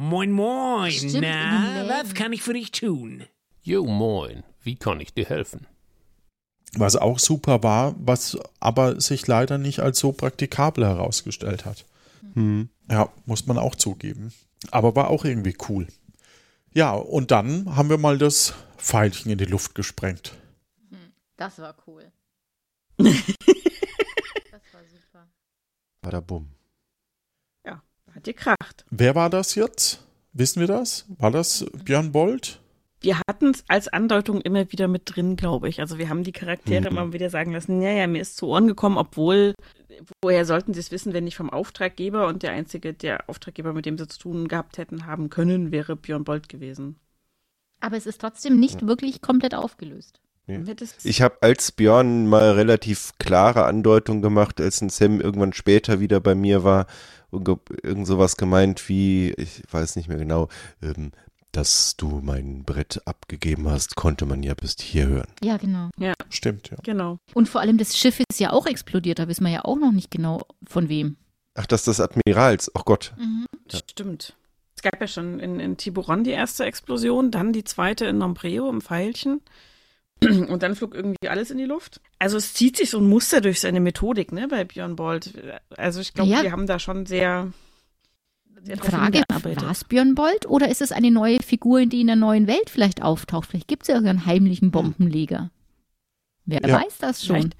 [0.00, 0.92] Moin, moin.
[0.92, 3.24] Stimmt, Na, was kann ich für dich tun?
[3.62, 4.44] Jo, moin.
[4.62, 5.66] Wie kann ich dir helfen?
[6.74, 11.84] Was auch super war, was aber sich leider nicht als so praktikabel herausgestellt hat.
[12.34, 12.68] Hm.
[12.88, 14.32] Ja, muss man auch zugeben.
[14.70, 15.88] Aber war auch irgendwie cool.
[16.72, 20.32] Ja, und dann haben wir mal das Pfeilchen in die Luft gesprengt.
[21.36, 22.12] Das war cool.
[22.98, 23.08] das
[24.72, 25.26] war super.
[26.02, 26.50] Badabum.
[28.18, 28.84] Hat gekracht.
[28.90, 30.04] Wer war das jetzt?
[30.32, 31.06] Wissen wir das?
[31.18, 32.60] War das Björn Bold?
[33.00, 35.78] Wir hatten es als Andeutung immer wieder mit drin, glaube ich.
[35.78, 36.86] Also wir haben die Charaktere Mhm.
[36.96, 39.54] immer wieder sagen lassen, ja, ja, mir ist zu Ohren gekommen, obwohl,
[40.20, 43.86] woher sollten sie es wissen, wenn nicht vom Auftraggeber und der einzige, der Auftraggeber, mit
[43.86, 46.96] dem sie zu tun gehabt hätten, haben können, wäre Björn Bold gewesen.
[47.80, 50.20] Aber es ist trotzdem nicht wirklich komplett aufgelöst.
[50.48, 50.58] Ja.
[51.04, 56.20] Ich habe als Björn mal relativ klare Andeutung gemacht, als ein Sam irgendwann später wieder
[56.20, 56.86] bei mir war
[57.30, 60.48] und ge- irgend sowas gemeint wie, ich weiß nicht mehr genau,
[60.82, 61.12] ähm,
[61.52, 65.28] dass du mein Brett abgegeben hast, konnte man ja bis hier hören.
[65.42, 65.90] Ja, genau.
[66.30, 66.76] Stimmt, ja.
[66.82, 67.18] Genau.
[67.34, 69.92] Und vor allem das Schiff ist ja auch explodiert, da wissen wir ja auch noch
[69.92, 71.16] nicht genau von wem.
[71.54, 73.12] Ach, das ist das Admirals, ach Gott.
[73.70, 73.78] Ja.
[73.90, 74.34] Stimmt.
[74.76, 78.68] Es gab ja schon in, in Tiburon die erste Explosion, dann die zweite in Nombreo
[78.70, 79.40] im Pfeilchen.
[80.48, 82.00] Und dann flog irgendwie alles in die Luft.
[82.18, 85.32] Also es zieht sich so ein Muster durch seine Methodik, ne, bei Björn Bold.
[85.76, 86.42] Also ich glaube, Ja.
[86.42, 87.52] wir haben da schon sehr,
[88.62, 92.16] sehr Frage, war es Björn Bold oder ist es eine neue Figur, die in der
[92.16, 93.48] neuen Welt vielleicht auftaucht?
[93.50, 95.50] Vielleicht gibt es ja irgendeinen heimlichen Bombenleger.
[96.46, 96.80] Wer Ja.
[96.80, 97.36] weiß das schon?
[97.36, 97.56] Vielleicht,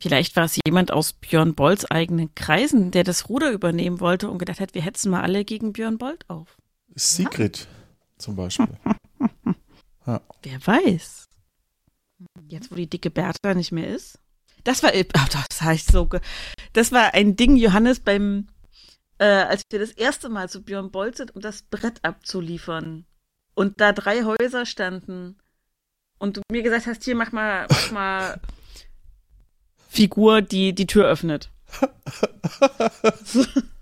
[0.00, 4.38] vielleicht war es jemand aus Björn Bolds eigenen Kreisen, der das Ruder übernehmen wollte und
[4.38, 6.56] gedacht hat, wir hetzen mal alle gegen Björn Bold auf.
[6.96, 7.68] Sigrid
[8.18, 8.66] zum Beispiel.
[10.42, 11.28] Wer weiß.
[12.48, 14.18] Jetzt, wo die dicke Bertha nicht mehr ist.
[14.64, 16.08] Das war, ach, das habe ich so,
[16.72, 18.48] das war ein Ding, Johannes, beim,
[19.18, 23.06] äh, als wir das erste Mal zu Björn sind, um das Brett abzuliefern.
[23.54, 25.38] Und da drei Häuser standen.
[26.18, 28.40] Und du mir gesagt hast, hier, mach mal, mach mal
[29.88, 31.50] Figur, die die Tür öffnet.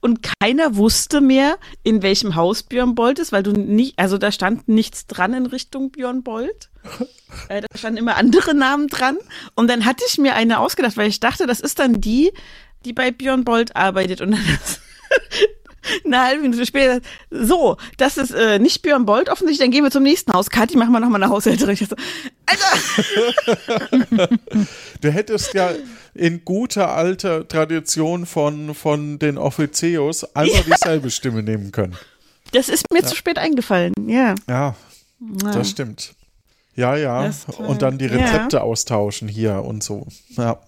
[0.00, 4.30] Und keiner wusste mehr, in welchem Haus Björn Bold ist, weil du nicht, also da
[4.30, 6.70] stand nichts dran in Richtung Björn Bold.
[7.50, 9.18] Äh, da standen immer andere Namen dran.
[9.54, 12.32] Und dann hatte ich mir eine ausgedacht, weil ich dachte, das ist dann die,
[12.86, 14.22] die bei Björn Bold arbeitet.
[14.22, 14.40] Und dann
[16.04, 19.90] eine halbe Minute später, so, das ist äh, nicht Björn Bold offensichtlich, dann gehen wir
[19.90, 20.50] zum nächsten Haus.
[20.50, 21.76] Kathi, machen wir nochmal eine Haushälterin.
[21.76, 21.96] So,
[22.46, 24.28] Alter!
[25.00, 25.70] Du hättest ja
[26.14, 31.96] in guter alter Tradition von, von den Offizios einfach dieselbe Stimme nehmen können.
[32.52, 34.34] Das ist mir zu spät eingefallen, ja.
[34.48, 34.74] Ja,
[35.44, 35.52] Ja.
[35.52, 36.14] das stimmt.
[36.74, 37.24] Ja, ja.
[37.24, 37.44] Das.
[37.58, 38.12] Und dann die Ja.
[38.12, 40.06] Rezepte austauschen hier und so.
[40.36, 40.60] Ja.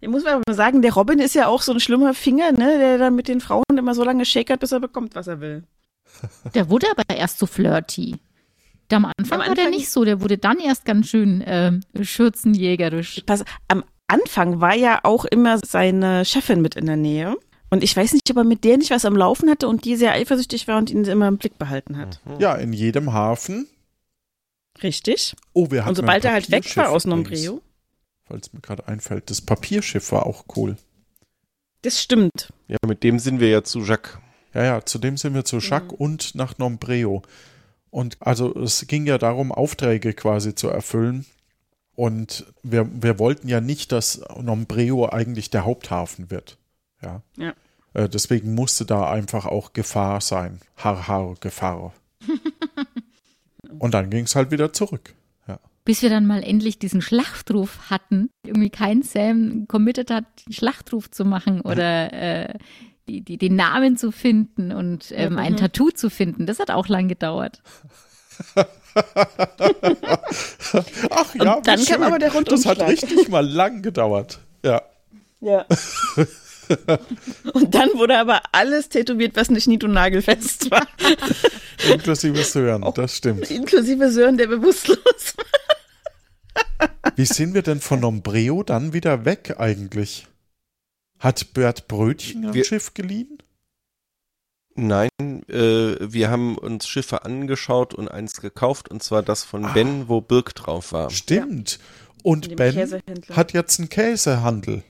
[0.00, 2.52] Ja, muss man aber mal sagen, der Robin ist ja auch so ein schlimmer Finger,
[2.52, 5.40] ne, der dann mit den Frauen immer so lange shakert, bis er bekommt, was er
[5.40, 5.64] will.
[6.54, 8.16] Der wurde aber erst so flirty.
[8.90, 11.42] Der Am Anfang, Am war der Anfang- nicht so, der wurde dann erst ganz schön
[11.46, 13.22] ähm, schürzenjägerisch.
[13.26, 17.36] Pass, am Anfang war ja auch immer seine Chefin mit in der Nähe.
[17.70, 19.94] Und ich weiß nicht, ob er mit der nicht was am Laufen hatte und die
[19.94, 22.20] sehr eifersüchtig war und ihn immer im Blick behalten hat.
[22.40, 23.68] ja, in jedem Hafen.
[24.82, 25.36] Richtig.
[25.52, 27.30] Oh, wir hatten Und sobald ein er halt weg war aus übrigens,
[28.30, 28.40] Nombreo.
[28.40, 30.76] Falls mir gerade einfällt, das Papierschiff war auch cool.
[31.82, 32.52] Das stimmt.
[32.68, 34.18] Ja, mit dem sind wir ja zu Jacques.
[34.54, 37.22] Ja, ja, zudem sind wir zu Jacques und nach Nombreo.
[37.90, 41.26] Und also es ging ja darum, Aufträge quasi zu erfüllen.
[41.94, 46.56] Und wir, wir wollten ja nicht, dass Nombreo eigentlich der Haupthafen wird.
[47.02, 47.22] Ja.
[47.36, 47.54] Ja.
[47.94, 50.60] Äh, deswegen musste da einfach auch Gefahr sein.
[50.76, 51.92] Har, har, Gefahr.
[53.78, 55.14] und dann ging es halt wieder zurück.
[55.90, 58.30] Bis wir dann mal endlich diesen Schlachtruf hatten.
[58.46, 62.54] Irgendwie kein Sam committed hat, den Schlachtruf zu machen oder äh,
[63.08, 65.56] die, die, den Namen zu finden und ähm, ein Mhm.
[65.56, 66.46] Tattoo zu finden.
[66.46, 67.60] Das hat auch lang gedauert.
[71.10, 72.88] Ach ja, Und dann kam aber der Das hat Rundumschlag.
[72.88, 74.38] richtig mal lang gedauert.
[74.64, 74.82] Ja.
[75.40, 75.66] Ja.
[77.52, 80.86] Und dann wurde aber alles tätowiert, was nicht nied- und nagelfest war.
[81.92, 83.50] Inklusive Sören, das stimmt.
[83.50, 85.44] Inklusive Sören, der bewusstlos war.
[87.16, 90.26] Wie sind wir denn von Ombreo dann wieder weg eigentlich?
[91.18, 93.38] Hat Bert Brötchen ein Wir- Schiff geliehen?
[94.76, 95.10] Nein,
[95.48, 99.72] äh, wir haben uns Schiffe angeschaut und eins gekauft, und zwar das von Ah.
[99.72, 101.10] Ben, wo Birk drauf war.
[101.10, 101.78] Stimmt.
[102.22, 104.82] Und Ben hat jetzt einen Käsehandel.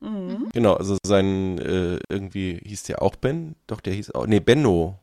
[0.00, 0.48] Mhm.
[0.52, 3.54] Genau, also sein, äh, irgendwie hieß der auch Ben?
[3.66, 4.98] Doch, der hieß auch, nee, Benno.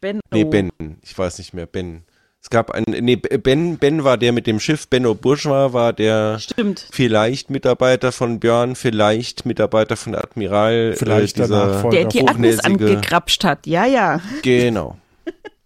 [0.00, 0.20] Benno.
[0.32, 0.70] Nee, Ben,
[1.02, 2.04] ich weiß nicht mehr, Ben.
[2.44, 6.38] Es gab einen, nee, Ben, Ben war der mit dem Schiff, Benno Bourgeois war der
[6.38, 6.86] Stimmt.
[6.92, 10.92] vielleicht Mitarbeiter von Björn, vielleicht Mitarbeiter von Admiral.
[10.94, 11.88] Vielleicht äh, der dieser.
[11.88, 13.66] Der die Akkus angekrapscht hat.
[13.66, 14.20] Ja, ja.
[14.42, 14.98] Genau.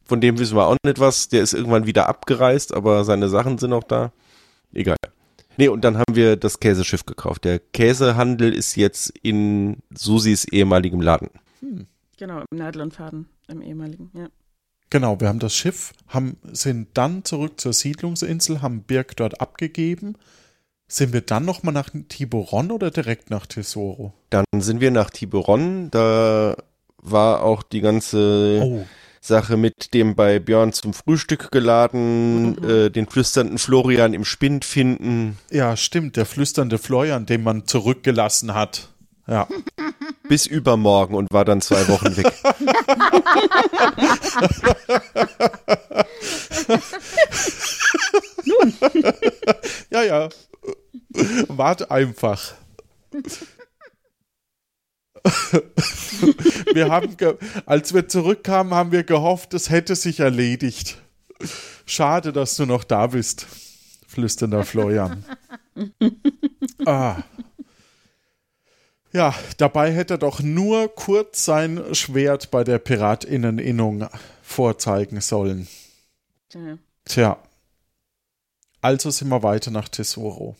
[0.04, 1.28] Von dem wissen wir auch nicht was.
[1.28, 4.12] Der ist irgendwann wieder abgereist, aber seine Sachen sind noch da.
[4.72, 4.96] Egal.
[5.56, 7.44] Nee, und dann haben wir das Käseschiff gekauft.
[7.44, 11.30] Der Käsehandel ist jetzt in Susis ehemaligem Laden.
[12.18, 14.28] Genau, im Nadel und Faden, im ehemaligen, ja.
[14.90, 20.16] Genau, wir haben das Schiff, haben, sind dann zurück zur Siedlungsinsel, haben Birk dort abgegeben.
[20.90, 24.14] Sind wir dann nochmal nach Tiburon oder direkt nach Tesoro?
[24.30, 25.90] Dann sind wir nach Tiburon.
[25.90, 26.56] Da
[27.02, 28.86] war auch die ganze Oh,
[29.20, 35.36] Sache mit dem bei Björn zum Frühstück geladen, äh, den flüsternden Florian im Spind finden.
[35.50, 38.88] ja, stimmt, der flüsternde Florian, den man zurückgelassen hat.
[39.26, 39.46] Ja,
[40.28, 42.26] Bis übermorgen und war dann zwei Wochen weg.
[49.90, 50.28] ja, ja.
[51.48, 52.54] Wart einfach.
[56.72, 57.16] wir haben,
[57.66, 60.98] als wir zurückkamen, haben wir gehofft, es hätte sich erledigt.
[61.86, 63.46] Schade, dass du noch da bist,
[64.06, 65.24] flüsternder Florian.
[66.86, 67.16] ah.
[69.18, 74.06] Ja, dabei hätte er doch nur kurz sein Schwert bei der Piratinneninnung
[74.42, 75.66] vorzeigen sollen.
[76.54, 76.78] ja.
[77.04, 77.42] Tja.
[78.80, 80.54] Also sind wir weiter nach Tesoro.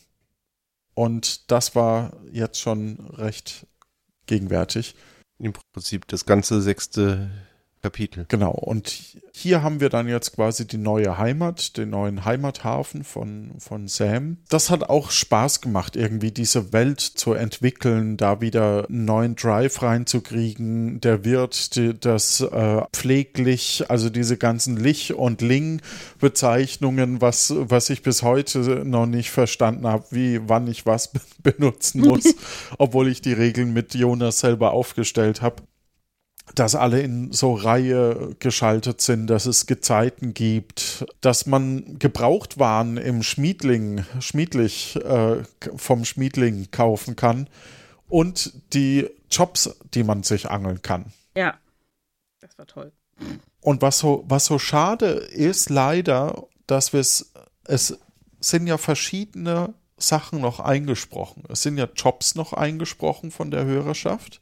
[0.95, 3.65] Und das war jetzt schon recht
[4.27, 4.97] gegenwärtig.
[5.39, 7.31] Im Prinzip das ganze sechste
[7.89, 8.27] Kapitel.
[8.29, 8.51] Genau.
[8.51, 8.95] Und
[9.33, 14.39] hier haben wir dann jetzt quasi die neue Heimat, den neuen Heimathafen von, von Sam.
[14.51, 19.81] Das hat auch Spaß gemacht, irgendwie diese Welt zu entwickeln, da wieder einen neuen Drive
[19.81, 21.01] reinzukriegen.
[21.01, 28.03] Der Wirt, die, das äh, pfleglich, also diese ganzen Lich- und Ling-Bezeichnungen, was, was ich
[28.03, 32.35] bis heute noch nicht verstanden habe, wie wann ich was be- benutzen muss,
[32.79, 35.63] obwohl ich die Regeln mit Jonas selber aufgestellt habe
[36.55, 43.23] dass alle in so Reihe geschaltet sind, dass es Gezeiten gibt, dass man Gebrauchtwaren im
[43.23, 45.43] Schmiedling, Schmiedlich, äh,
[45.77, 47.49] vom Schmiedling kaufen kann
[48.09, 51.13] und die Jobs, die man sich angeln kann.
[51.37, 51.55] Ja.
[52.41, 52.93] Das war toll.
[53.61, 57.33] Und was so, was so schade ist, leider, dass wir es,
[57.65, 57.99] es
[58.41, 61.43] sind ja verschiedene Sachen noch eingesprochen.
[61.49, 64.41] Es sind ja Jobs noch eingesprochen von der Hörerschaft.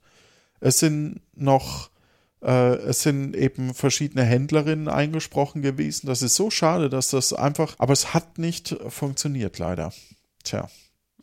[0.60, 1.90] Es sind noch,
[2.52, 6.06] es sind eben verschiedene Händlerinnen eingesprochen gewesen.
[6.06, 9.92] Das ist so schade, dass das einfach, aber es hat nicht funktioniert, leider.
[10.44, 10.68] Tja,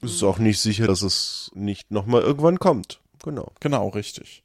[0.01, 2.99] Es ist auch nicht sicher, dass es nicht nochmal irgendwann kommt.
[3.23, 3.53] Genau.
[3.62, 4.43] genau, richtig.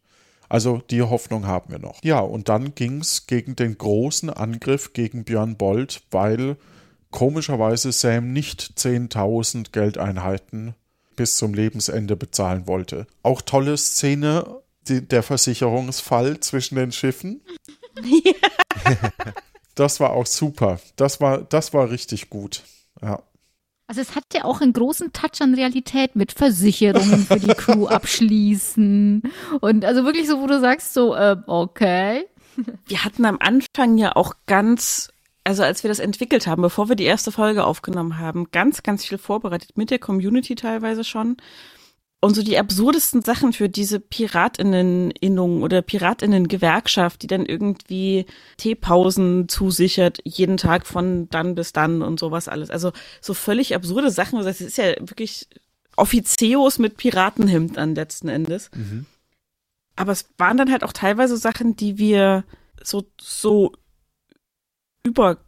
[0.49, 1.99] Also die Hoffnung haben wir noch.
[2.05, 6.57] Ja, und dann ging es gegen den großen Angriff gegen Björn Bold, weil
[7.11, 10.75] komischerweise Sam nicht 10.000 Geldeinheiten
[11.17, 13.07] bis zum Lebensende bezahlen wollte.
[13.23, 17.42] Auch tolle Szene, die, der Versicherungsfall zwischen den Schiffen.
[19.79, 20.81] Das war auch super.
[20.96, 22.62] Das war, das war richtig gut.
[23.01, 23.22] Ja.
[23.87, 27.87] Also es hat ja auch einen großen Touch an Realität mit Versicherungen für die Crew
[27.88, 29.22] abschließen
[29.61, 32.27] und also wirklich so, wo du sagst so, äh, okay.
[32.87, 35.12] Wir hatten am Anfang ja auch ganz,
[35.44, 39.05] also als wir das entwickelt haben, bevor wir die erste Folge aufgenommen haben, ganz, ganz
[39.05, 41.36] viel vorbereitet, mit der Community teilweise schon.
[42.21, 50.19] Und so die absurdesten Sachen für diese Piratinnen-Innung oder Piratinnen-Gewerkschaft, die dann irgendwie Teepausen zusichert,
[50.25, 52.71] jeden Tag von dann bis dann und sowas alles.
[52.71, 54.41] Also so völlig absurde Sachen.
[54.41, 55.47] Es ist ja wirklich
[55.97, 58.71] Offizios mit Piratenhemd an letzten Endes.
[59.95, 62.45] Aber es waren dann halt auch teilweise Sachen, die wir
[62.83, 63.73] so, so
[65.05, 65.39] über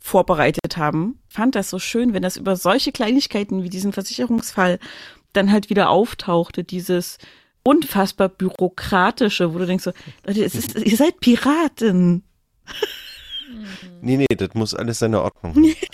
[0.00, 1.20] vorbereitet haben.
[1.28, 4.78] Fand das so schön, wenn das über solche Kleinigkeiten wie diesen Versicherungsfall
[5.32, 7.18] dann halt wieder auftauchte, dieses
[7.62, 9.92] unfassbar bürokratische, wo du denkst so,
[10.24, 12.24] Leute, es ist, ihr seid Piraten.
[14.00, 15.54] Nee, nee, das muss alles seine Ordnung.
[15.54, 15.74] haben.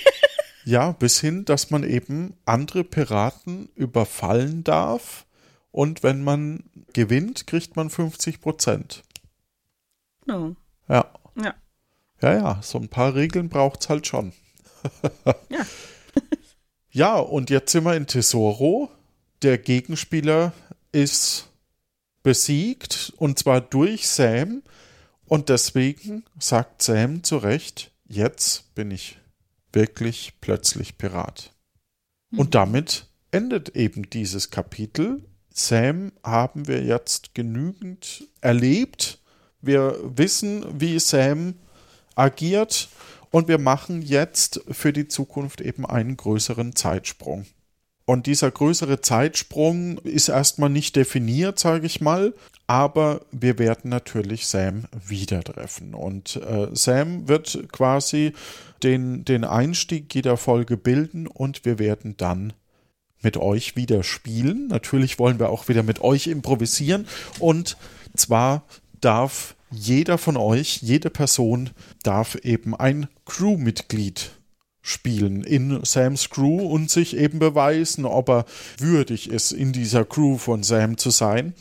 [0.66, 5.26] Ja, bis hin, dass man eben andere Piraten überfallen darf
[5.72, 6.64] und wenn man
[6.95, 9.03] gewinnt, kriegt man 50 Prozent.
[10.24, 10.57] No.
[10.89, 11.11] Ja.
[11.37, 11.55] Ja.
[12.22, 14.32] Ja, ja, so ein paar Regeln braucht's halt schon.
[15.51, 15.66] Ja.
[16.93, 18.91] ja, und jetzt sind wir in Tesoro.
[19.45, 20.55] Der Gegenspieler
[20.90, 21.51] ist
[22.22, 24.62] besiegt und zwar durch Sam.
[25.26, 29.18] Und deswegen sagt Sam zu Recht, jetzt bin ich
[29.70, 31.53] wirklich plötzlich Pirat.
[32.34, 35.22] Und damit endet eben dieses Kapitel.
[35.53, 39.20] Sam haben wir jetzt genügend erlebt.
[39.61, 41.53] Wir wissen, wie Sam
[42.14, 42.88] agiert
[43.30, 47.45] und wir machen jetzt für die Zukunft eben einen größeren Zeitsprung.
[48.07, 52.34] Und dieser größere Zeitsprung ist erstmal nicht definiert, sage ich mal,
[52.66, 55.94] aber wir werden natürlich Sam wieder treffen.
[55.94, 58.32] Und äh, Sam wird quasi
[58.82, 62.52] den, den Einstieg jeder Folge bilden und wir werden dann
[63.22, 64.68] mit euch wieder spielen.
[64.68, 67.07] Natürlich wollen wir auch wieder mit euch improvisieren.
[67.38, 67.78] Und
[68.14, 68.64] zwar
[69.00, 71.70] darf jeder von euch, jede Person
[72.02, 74.30] darf eben ein Crewmitglied
[74.87, 78.45] spielen in Sams Crew und sich eben beweisen, ob er
[78.78, 81.55] würdig ist, in dieser Crew von Sam zu sein.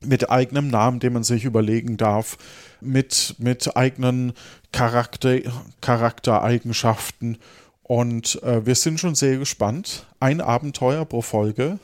[0.00, 2.38] Mit eigenem Namen, den man sich überlegen darf,
[2.80, 4.32] mit, mit eigenen
[4.70, 5.40] Charakter,
[5.80, 7.38] Charaktereigenschaften.
[7.82, 10.06] Und äh, wir sind schon sehr gespannt.
[10.20, 11.80] Ein Abenteuer pro Folge,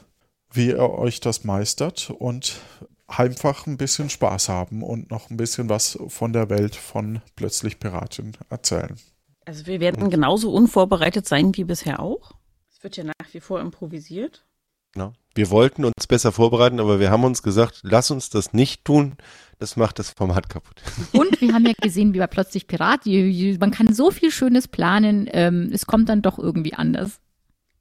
[0.52, 2.60] wie ihr euch das meistert und
[3.08, 7.80] einfach ein bisschen Spaß haben und noch ein bisschen was von der Welt von Plötzlich
[7.80, 8.96] Piratin erzählen.
[9.44, 12.32] Also wir werden genauso unvorbereitet sein wie bisher auch.
[12.70, 14.44] Es wird ja nach wie vor improvisiert.
[14.92, 15.12] Genau.
[15.34, 19.16] Wir wollten uns besser vorbereiten, aber wir haben uns gesagt, lass uns das nicht tun.
[19.58, 20.82] Das macht das Format kaputt.
[21.12, 25.28] Und wir haben ja gesehen, wie bei plötzlich Pirat, man kann so viel Schönes planen,
[25.32, 27.18] ähm, es kommt dann doch irgendwie anders.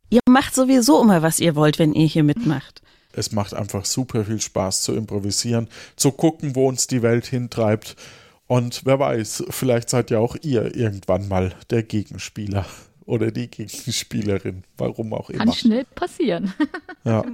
[0.09, 2.81] Ihr macht sowieso immer, was ihr wollt, wenn ihr hier mitmacht.
[3.13, 7.95] Es macht einfach super viel Spaß zu improvisieren, zu gucken, wo uns die Welt hintreibt.
[8.53, 12.67] Und wer weiß, vielleicht seid ja auch ihr irgendwann mal der Gegenspieler
[13.03, 15.45] oder die Gegenspielerin, warum auch immer.
[15.45, 16.53] Kann schnell passieren.
[17.03, 17.25] Ja.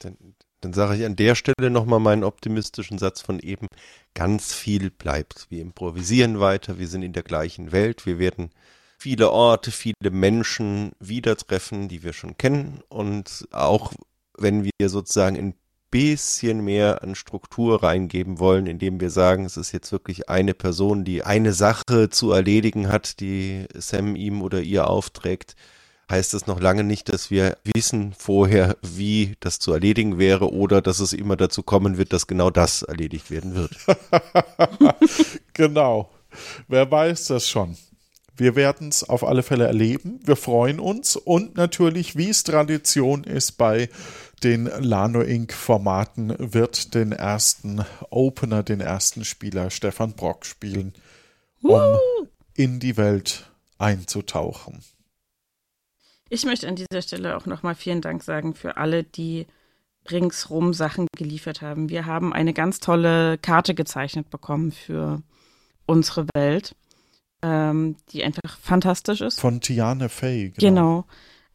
[0.00, 0.16] Dann,
[0.60, 3.68] dann sage ich an der Stelle nochmal meinen optimistischen Satz von eben,
[4.14, 5.46] ganz viel bleibt.
[5.48, 8.50] Wir improvisieren weiter, wir sind in der gleichen Welt, wir werden
[8.98, 13.92] viele Orte, viele Menschen wieder treffen, die wir schon kennen und auch
[14.36, 15.54] wenn wir sozusagen ein
[15.90, 21.04] bisschen mehr an Struktur reingeben wollen, indem wir sagen, es ist jetzt wirklich eine Person,
[21.04, 25.56] die eine Sache zu erledigen hat, die Sam ihm oder ihr aufträgt,
[26.10, 30.80] heißt das noch lange nicht, dass wir wissen vorher, wie das zu erledigen wäre oder
[30.80, 33.72] dass es immer dazu kommen wird, dass genau das erledigt werden wird.
[35.52, 36.10] genau.
[36.66, 37.76] Wer weiß das schon.
[38.36, 40.20] Wir werden es auf alle Fälle erleben.
[40.24, 43.88] Wir freuen uns und natürlich, wie es Tradition ist bei
[44.44, 45.52] den Lano Inc.
[45.52, 50.94] Formaten, wird den ersten Opener, den ersten Spieler Stefan Brock spielen,
[51.62, 51.96] um
[52.54, 54.82] in die Welt einzutauchen.
[56.28, 59.46] Ich möchte an dieser Stelle auch nochmal vielen Dank sagen für alle, die
[60.10, 61.88] ringsrum Sachen geliefert haben.
[61.88, 65.22] Wir haben eine ganz tolle Karte gezeichnet bekommen für
[65.86, 66.74] unsere Welt,
[67.42, 69.40] ähm, die einfach fantastisch ist.
[69.40, 70.52] Von Tiane Fay.
[70.56, 71.06] Genau.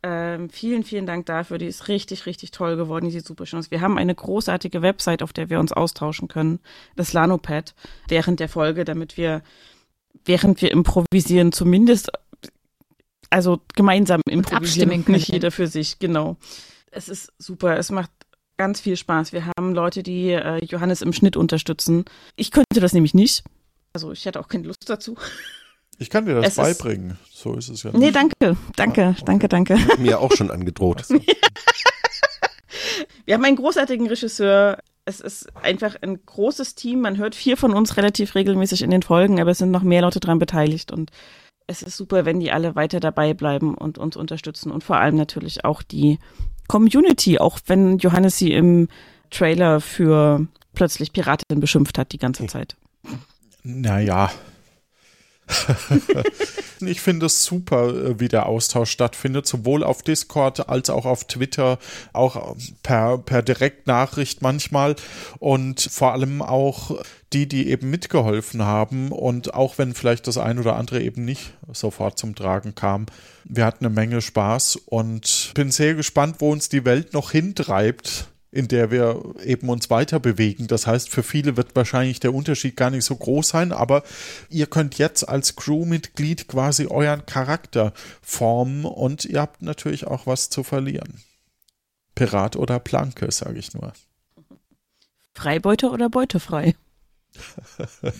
[0.06, 1.58] Ähm, vielen, vielen Dank dafür.
[1.58, 3.06] Die ist richtig, richtig toll geworden.
[3.06, 3.72] Die sieht super schön aus.
[3.72, 6.60] Wir haben eine großartige Website, auf der wir uns austauschen können.
[6.98, 7.74] Das Lanopad
[8.10, 9.42] während der Folge, damit wir,
[10.26, 12.12] während wir improvisieren, zumindest
[13.30, 15.18] also gemeinsam improvisieren, abstimmen können.
[15.18, 16.36] nicht jeder für sich, genau.
[16.92, 18.12] Es ist super, es macht
[18.58, 19.32] ganz viel Spaß.
[19.32, 22.06] Wir haben Leute, die äh, Johannes im Schnitt unterstützen.
[22.36, 23.44] Ich könnte das nämlich nicht.
[23.94, 25.16] Also ich hätte auch keine Lust dazu.
[26.00, 27.18] Ich kann dir das Es ist- beibringen.
[27.32, 27.92] So ist es ja.
[27.94, 28.16] Nee, nicht.
[28.16, 29.22] danke, danke, Ah, okay.
[29.26, 29.78] danke, danke.
[30.00, 31.06] Mir auch schon angedroht.
[33.26, 34.80] Wir haben einen großartigen Regisseur.
[35.06, 37.02] Es ist einfach ein großes Team.
[37.02, 40.02] Man hört vier von uns relativ regelmäßig in den Folgen, aber es sind noch mehr
[40.02, 41.12] Leute dran beteiligt und
[41.68, 45.16] es ist super, wenn die alle weiter dabei bleiben und uns unterstützen und vor allem
[45.16, 46.20] natürlich auch die
[46.68, 48.88] Community, auch wenn Johannes sie im
[49.30, 52.76] Trailer für plötzlich Piratin beschimpft hat die ganze Zeit.
[53.64, 54.32] Naja.
[56.80, 61.26] ich finde es super, äh, wie der Austausch stattfindet, sowohl auf Discord als auch auf
[61.26, 61.80] Twitter,
[62.14, 64.96] auch per, per Direktnachricht manchmal
[65.40, 67.00] und vor allem auch
[67.34, 71.54] die, die eben mitgeholfen haben und auch wenn vielleicht das ein oder andere eben nicht
[71.72, 73.08] sofort zum Tragen kam.
[73.44, 78.28] Wir hatten eine Menge Spaß und bin sehr gespannt, wo uns die Welt noch hintreibt
[78.54, 80.68] in der wir eben uns weiter bewegen.
[80.68, 84.04] Das heißt, für viele wird wahrscheinlich der Unterschied gar nicht so groß sein, aber
[84.50, 90.52] ihr könnt jetzt als Crewmitglied quasi euren Charakter formen und ihr habt natürlich auch was
[90.52, 91.22] zu verlieren.
[92.14, 93.92] Pirat oder Planke, sage ich nur.
[95.34, 96.76] Freibeute oder beutefrei?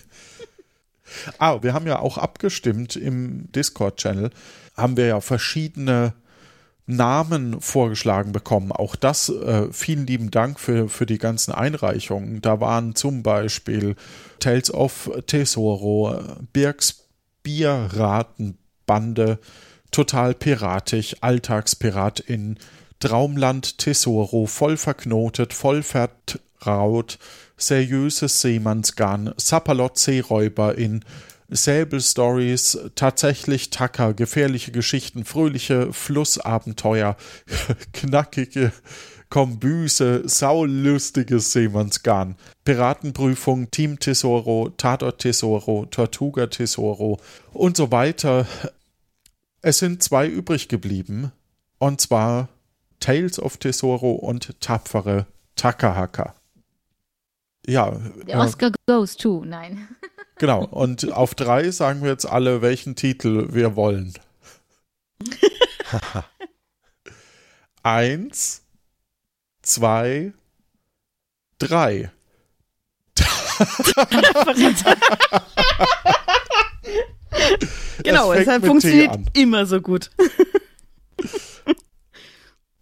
[1.38, 4.32] ah, wir haben ja auch abgestimmt im Discord-Channel,
[4.76, 6.16] haben wir ja verschiedene
[6.86, 8.72] Namen vorgeschlagen bekommen.
[8.72, 12.42] Auch das, äh, vielen lieben Dank für, für die ganzen Einreichungen.
[12.42, 13.96] Da waren zum Beispiel
[14.40, 16.20] Tales of Tesoro,
[16.52, 17.04] Birks
[17.44, 19.40] Bierratenbande,
[19.92, 22.58] Total Piratisch, Alltagspiratin,
[23.00, 27.20] Traumland Tesoro, voll verknotet, voll vertraut,
[27.58, 31.04] seriöses Seemannsgarn, Seeräuber in
[31.56, 37.16] Säbelstories, tatsächlich Tacker, gefährliche Geschichten, fröhliche Flussabenteuer,
[37.94, 38.72] knackige
[39.30, 42.36] Kombüse, saulustiges Seemannsgarn,
[42.66, 47.20] Piratenprüfung, Team Tesoro, Tatort Tesoro, Tortuga Tesoro
[47.52, 48.46] und so weiter.
[49.62, 51.32] Es sind zwei übrig geblieben,
[51.80, 52.50] und zwar
[53.00, 55.26] Tales of Tesoro und tapfere
[55.56, 56.36] Takahaka.
[57.66, 57.92] Ja.
[58.28, 59.88] Der Oscar äh, goes to, nein.
[60.36, 64.14] Genau, und auf drei sagen wir jetzt alle, welchen Titel wir wollen.
[67.84, 68.64] Eins,
[69.62, 70.34] zwei,
[71.60, 72.12] drei.
[78.04, 80.10] genau, deshalb funktioniert immer so gut.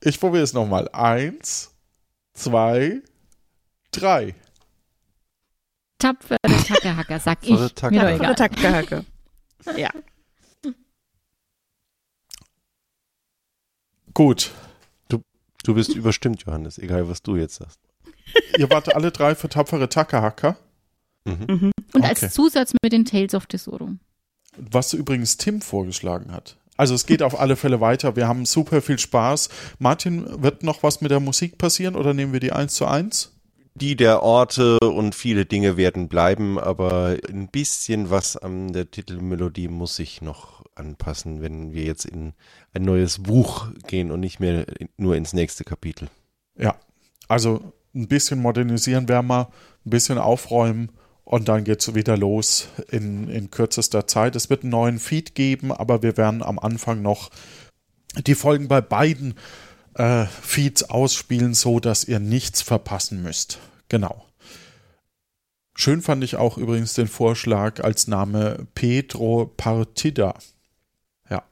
[0.02, 0.88] ich probiere es nochmal.
[0.90, 1.72] Eins,
[2.34, 3.02] zwei,
[3.92, 4.36] drei.
[6.02, 7.74] Tapfere Tackehacker, sag ich.
[7.74, 9.06] Tapfere Mir doch Tackerhacke.
[9.78, 9.90] Ja.
[14.14, 14.52] Gut.
[15.10, 15.22] Du,
[15.64, 17.80] du bist überstimmt, Johannes, egal was du jetzt sagst.
[18.58, 20.58] Ihr wart alle drei für tapfere Tackerhacker?
[21.26, 21.46] Mhm.
[21.48, 21.72] Mhm.
[21.94, 22.08] Und okay.
[22.08, 23.92] als Zusatz mit den Tales of Tesoro.
[24.58, 26.58] Was übrigens Tim vorgeschlagen hat.
[26.78, 28.16] Also es geht auf alle Fälle weiter.
[28.16, 29.50] Wir haben super viel Spaß.
[29.78, 33.32] Martin, wird noch was mit der Musik passieren oder nehmen wir die eins zu eins?
[33.74, 39.70] Die der Orte und viele Dinge werden bleiben, aber ein bisschen was an der Titelmelodie
[39.70, 42.34] muss sich noch anpassen, wenn wir jetzt in
[42.74, 44.66] ein neues Buch gehen und nicht mehr
[44.98, 46.10] nur ins nächste Kapitel.
[46.58, 46.76] Ja,
[47.28, 49.48] also ein bisschen modernisieren wir mal,
[49.86, 50.92] ein bisschen aufräumen
[51.24, 54.36] und dann geht es wieder los in, in kürzester Zeit.
[54.36, 57.30] Es wird einen neuen Feed geben, aber wir werden am Anfang noch
[58.28, 59.36] die Folgen bei beiden
[59.96, 63.60] äh, Feeds ausspielen, so dass ihr nichts verpassen müsst.
[63.90, 64.26] Genau.
[65.74, 70.36] Schön fand ich auch übrigens den Vorschlag als Name Pedro Partida.
[71.30, 71.44] Ja.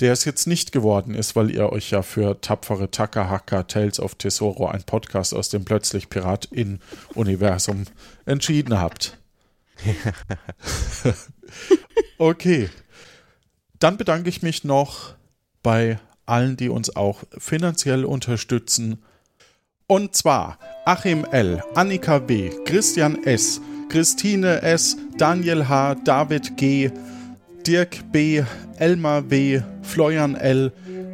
[0.00, 4.14] Der es jetzt nicht geworden ist, weil ihr euch ja für tapfere Takahaka Tales of
[4.14, 7.84] Tesoro, ein Podcast aus dem plötzlich Pirat-In-Universum,
[8.26, 9.18] entschieden habt.
[12.18, 12.70] okay.
[13.78, 15.14] Dann bedanke ich mich noch
[15.62, 19.02] bei allen, die uns auch finanziell unterstützen.
[19.86, 26.90] Und zwar Achim L., Annika B., Christian S., Christine S., Daniel H., David G.,
[27.66, 28.42] Dirk B.,
[28.78, 30.72] Elmar B., Florian L.,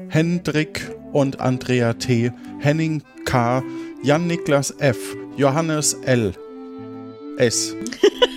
[0.08, 3.62] Hendrik und Andrea T., Henning K.,
[4.02, 6.32] Jan-Niklas F., Johannes L.,
[7.36, 7.74] S.,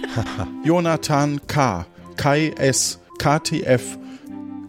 [0.66, 1.86] Jonathan K.,
[2.18, 3.98] Kai S., KTF,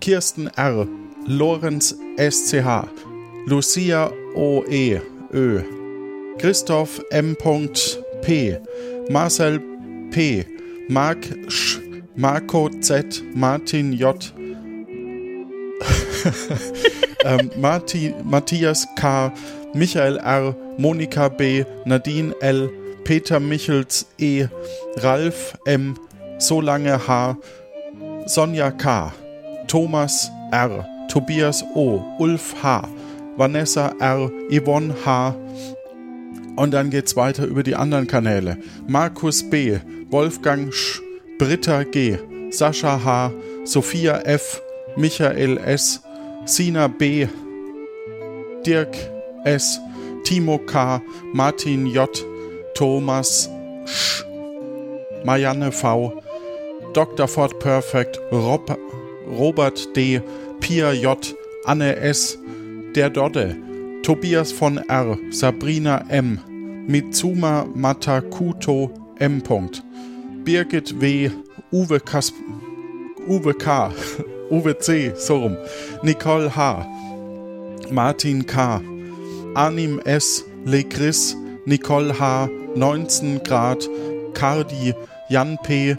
[0.00, 0.86] Kirsten R.,
[1.29, 2.89] Lorenz SCH,
[3.47, 5.01] Lucia OE,
[5.33, 5.62] Ö,
[6.39, 7.37] Christoph M.
[8.22, 8.59] P,
[9.11, 9.61] Marcel
[10.11, 10.45] P,
[10.89, 11.18] Mark
[11.49, 11.81] Sch,
[12.14, 14.14] Marco Z, Martin J,
[17.24, 19.33] ähm, Marti, Matthias K,
[19.74, 22.70] Michael R, Monika B, Nadine L,
[23.05, 24.47] Peter Michels E,
[24.99, 25.99] Ralf M,
[26.39, 27.37] Solange H,
[28.27, 29.12] Sonja K,
[29.66, 32.88] Thomas R, Tobias O, Ulf H,
[33.36, 35.34] Vanessa R, Yvonne H.
[36.57, 38.57] Und dann geht's weiter über die anderen Kanäle.
[38.86, 39.78] Markus B,
[40.11, 41.02] Wolfgang Sch,
[41.38, 42.18] Britta G,
[42.50, 43.30] Sascha H,
[43.64, 44.62] Sophia F,
[44.96, 46.02] Michael S,
[46.46, 47.28] Sina B,
[48.64, 48.96] Dirk
[49.44, 49.78] S,
[50.24, 51.02] Timo K,
[51.32, 52.09] Martin J,
[52.74, 53.50] Thomas
[53.84, 54.24] Sch,
[55.24, 56.22] Marianne V,
[56.94, 57.28] Dr.
[57.28, 58.78] Ford Perfect, Rob,
[59.26, 60.22] Robert D,
[60.67, 62.37] Pia J, Anne S,
[62.97, 63.57] Der Dodde,
[64.03, 66.41] Tobias von R, Sabrina M,
[66.89, 68.91] Mitsuma Matakuto
[69.21, 69.41] M.
[70.43, 71.31] Birgit W,
[71.73, 72.33] Uwe, Kas
[73.29, 73.93] Uwe K,
[74.51, 75.57] Uwe C, so rum,
[76.03, 76.85] Nicole H,
[77.93, 78.81] Martin K,
[79.55, 83.87] Anim S, Le Chris, Nicole H., 19 Grad,
[84.35, 84.93] Cardi,
[85.31, 85.95] Jan P.,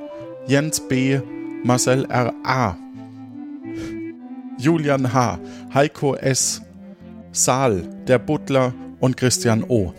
[0.46, 1.22] Jens B.,
[1.64, 2.34] Marcel R.
[2.44, 2.76] A.,
[4.58, 5.40] Julian H.,
[5.74, 6.62] Heiko S.,
[7.32, 9.94] Saal, der Butler und Christian O.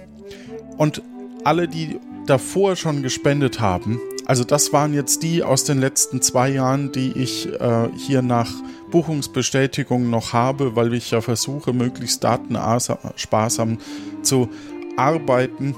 [0.76, 1.02] Und
[1.44, 6.50] alle, die davor schon gespendet haben, also das waren jetzt die aus den letzten zwei
[6.50, 8.50] Jahren, die ich äh, hier nach
[8.90, 13.78] Buchungsbestätigung noch habe, weil ich ja versuche, möglichst datensparsam
[14.20, 14.50] zu
[14.98, 15.74] arbeiten.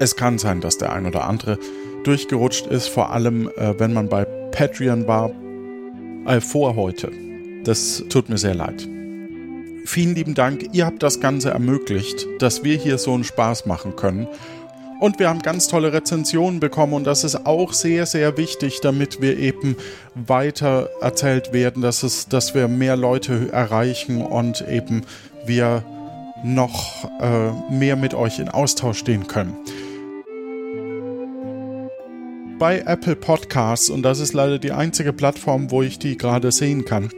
[0.00, 1.58] Es kann sein, dass der ein oder andere
[2.04, 5.30] durchgerutscht ist, vor allem äh, wenn man bei Patreon war,
[6.26, 7.10] äh, vor heute.
[7.64, 8.88] Das tut mir sehr leid.
[9.84, 13.96] Vielen lieben Dank, ihr habt das Ganze ermöglicht, dass wir hier so einen Spaß machen
[13.96, 14.26] können.
[15.00, 19.20] Und wir haben ganz tolle Rezensionen bekommen und das ist auch sehr, sehr wichtig, damit
[19.20, 19.76] wir eben
[20.14, 25.02] weiter erzählt werden, dass, es, dass wir mehr Leute erreichen und eben
[25.44, 25.84] wir
[26.44, 29.56] noch äh, mehr mit euch in Austausch stehen können.
[32.58, 36.84] Bei Apple Podcasts, und das ist leider die einzige Plattform, wo ich die gerade sehen
[36.84, 37.10] kann,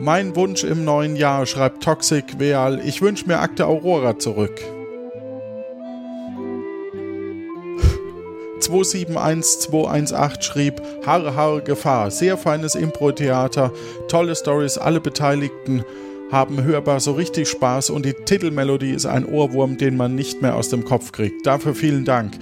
[0.00, 4.58] mein Wunsch im neuen Jahr, schreibt Toxic Veal, ich wünsche mir Akte Aurora zurück.
[8.60, 13.72] 271218 schrieb, Haare, Haare, Gefahr, sehr feines Impro-Theater,
[14.08, 15.84] tolle Stories, alle Beteiligten
[16.30, 20.54] haben hörbar so richtig Spaß und die Titelmelodie ist ein Ohrwurm, den man nicht mehr
[20.54, 21.44] aus dem Kopf kriegt.
[21.44, 22.34] Dafür vielen Dank.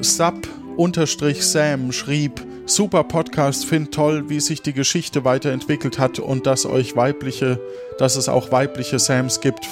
[0.00, 6.96] Sub-Sam schrieb, super Podcast, find toll, wie sich die Geschichte weiterentwickelt hat und dass euch
[6.96, 7.60] weibliche,
[7.98, 9.66] dass es auch weibliche Sams gibt.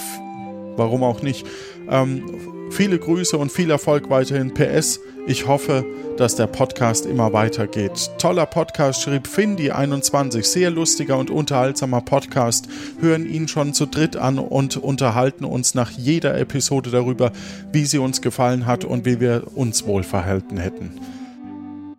[0.76, 1.46] Warum auch nicht?
[1.88, 2.22] Ähm,
[2.70, 4.52] Viele Grüße und viel Erfolg weiterhin.
[4.52, 5.84] PS, ich hoffe,
[6.16, 8.10] dass der Podcast immer weitergeht.
[8.18, 10.42] Toller Podcast, schrieb Findy21.
[10.42, 12.66] Sehr lustiger und unterhaltsamer Podcast.
[13.00, 17.30] Hören ihn schon zu dritt an und unterhalten uns nach jeder Episode darüber,
[17.70, 20.90] wie sie uns gefallen hat und wie wir uns wohl verhalten hätten.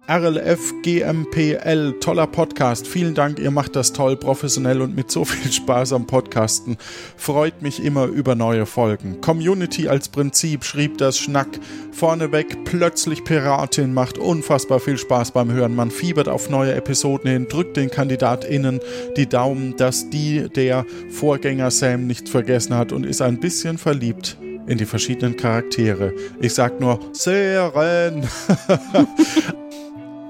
[0.08, 2.88] RLF GMPL, toller Podcast.
[2.88, 6.78] Vielen Dank, ihr macht das toll, professionell und mit so viel Spaß am Podcasten.
[7.18, 9.20] Freut mich immer über neue Folgen.
[9.22, 11.47] Community als Prinzip schrieb das Schnack.
[11.91, 15.76] Vorneweg plötzlich Piratin macht unfassbar viel Spaß beim Hören.
[15.76, 18.82] Man fiebert auf neue Episoden hin, drückt den KandidatInnen
[19.18, 24.38] die Daumen, dass die der Vorgänger Sam nicht vergessen hat und ist ein bisschen verliebt
[24.68, 26.14] in die verschiedenen Charaktere.
[26.39, 28.28] Ich sag nur Seren.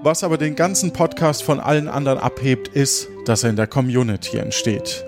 [0.06, 4.38] Was aber den ganzen Podcast von allen anderen abhebt, ist, dass er in der Community
[4.38, 5.04] entsteht.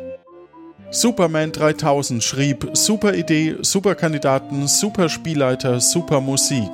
[0.89, 6.71] Superman 3000 schrieb, super Idee, super Kandidaten, super Spielleiter, super Musik.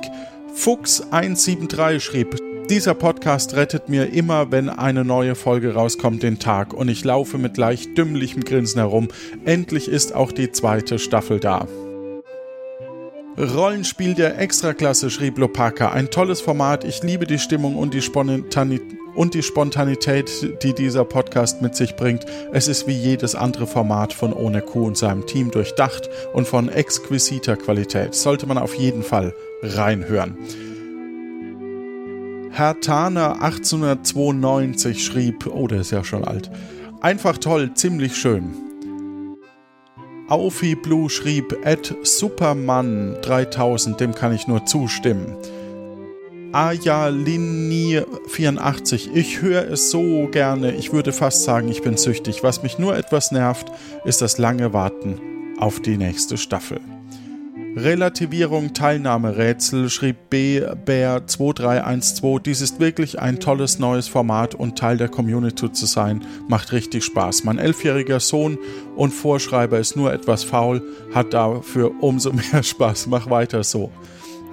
[0.54, 2.38] Fuchs 173 schrieb,
[2.70, 7.36] dieser Podcast rettet mir immer, wenn eine neue Folge rauskommt, den Tag und ich laufe
[7.36, 9.08] mit leicht dümmlichem Grinsen herum.
[9.44, 11.68] Endlich ist auch die zweite Staffel da.
[13.36, 15.90] Rollenspiel der Extraklasse, schrieb Lopaka.
[15.90, 16.84] Ein tolles Format.
[16.84, 21.96] Ich liebe die Stimmung und die, Spontanität, und die Spontanität, die dieser Podcast mit sich
[21.96, 22.26] bringt.
[22.52, 26.68] Es ist wie jedes andere Format von Ohne Kuh und seinem Team durchdacht und von
[26.68, 28.14] exquisiter Qualität.
[28.14, 30.36] Sollte man auf jeden Fall reinhören.
[32.52, 36.52] Herr Taner 1892 schrieb, oh, der ist ja schon alt.
[37.00, 38.63] Einfach toll, ziemlich schön.
[40.28, 45.36] Aufi Blue schrieb, at Superman 3000, dem kann ich nur zustimmen.
[46.52, 52.42] Ayalini 84, ich höre es so gerne, ich würde fast sagen, ich bin süchtig.
[52.42, 53.70] Was mich nur etwas nervt,
[54.04, 55.20] ist das lange Warten
[55.58, 56.80] auf die nächste Staffel.
[57.76, 60.60] Relativierung Teilnahmerätsel schrieb B.
[60.84, 62.42] Bär 2312.
[62.42, 66.24] Dies ist wirklich ein tolles neues Format und Teil der Community zu sein.
[66.46, 67.42] Macht richtig Spaß.
[67.42, 68.58] Mein elfjähriger Sohn
[68.94, 73.08] und Vorschreiber ist nur etwas faul, hat dafür umso mehr Spaß.
[73.08, 73.90] Mach weiter so.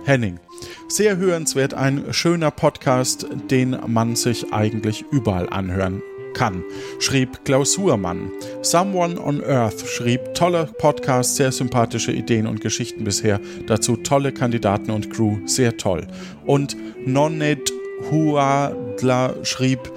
[0.03, 0.39] Henning.
[0.87, 6.01] Sehr hörenswert, ein schöner Podcast, den man sich eigentlich überall anhören
[6.33, 6.63] kann,
[6.99, 8.31] schrieb Klaus Huermann.
[8.61, 13.39] Someone on Earth schrieb, toller Podcast, sehr sympathische Ideen und Geschichten bisher.
[13.67, 16.07] Dazu tolle Kandidaten und Crew, sehr toll.
[16.45, 16.75] Und
[17.05, 17.71] Nonnet
[18.09, 19.91] Huadla schrieb,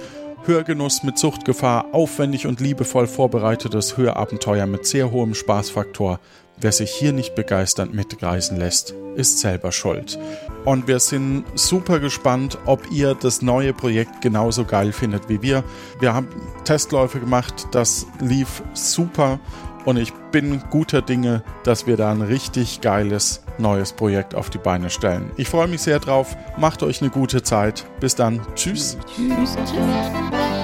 [0.45, 6.19] Hörgenuss mit Suchtgefahr, aufwendig und liebevoll vorbereitetes Hörabenteuer mit sehr hohem Spaßfaktor.
[6.57, 10.17] Wer sich hier nicht begeisternd mitreisen lässt, ist selber schuld.
[10.63, 15.63] Und wir sind super gespannt, ob ihr das neue Projekt genauso geil findet wie wir.
[15.99, 16.27] Wir haben
[16.63, 19.39] Testläufe gemacht, das lief super
[19.85, 24.57] und ich bin guter Dinge, dass wir da ein richtig geiles neues Projekt auf die
[24.57, 25.31] Beine stellen.
[25.37, 26.35] Ich freue mich sehr drauf.
[26.57, 27.85] Macht euch eine gute Zeit.
[27.99, 28.41] Bis dann.
[28.55, 28.97] Tschüss.
[29.15, 29.55] Tschüss.
[29.55, 30.54] Tschüss.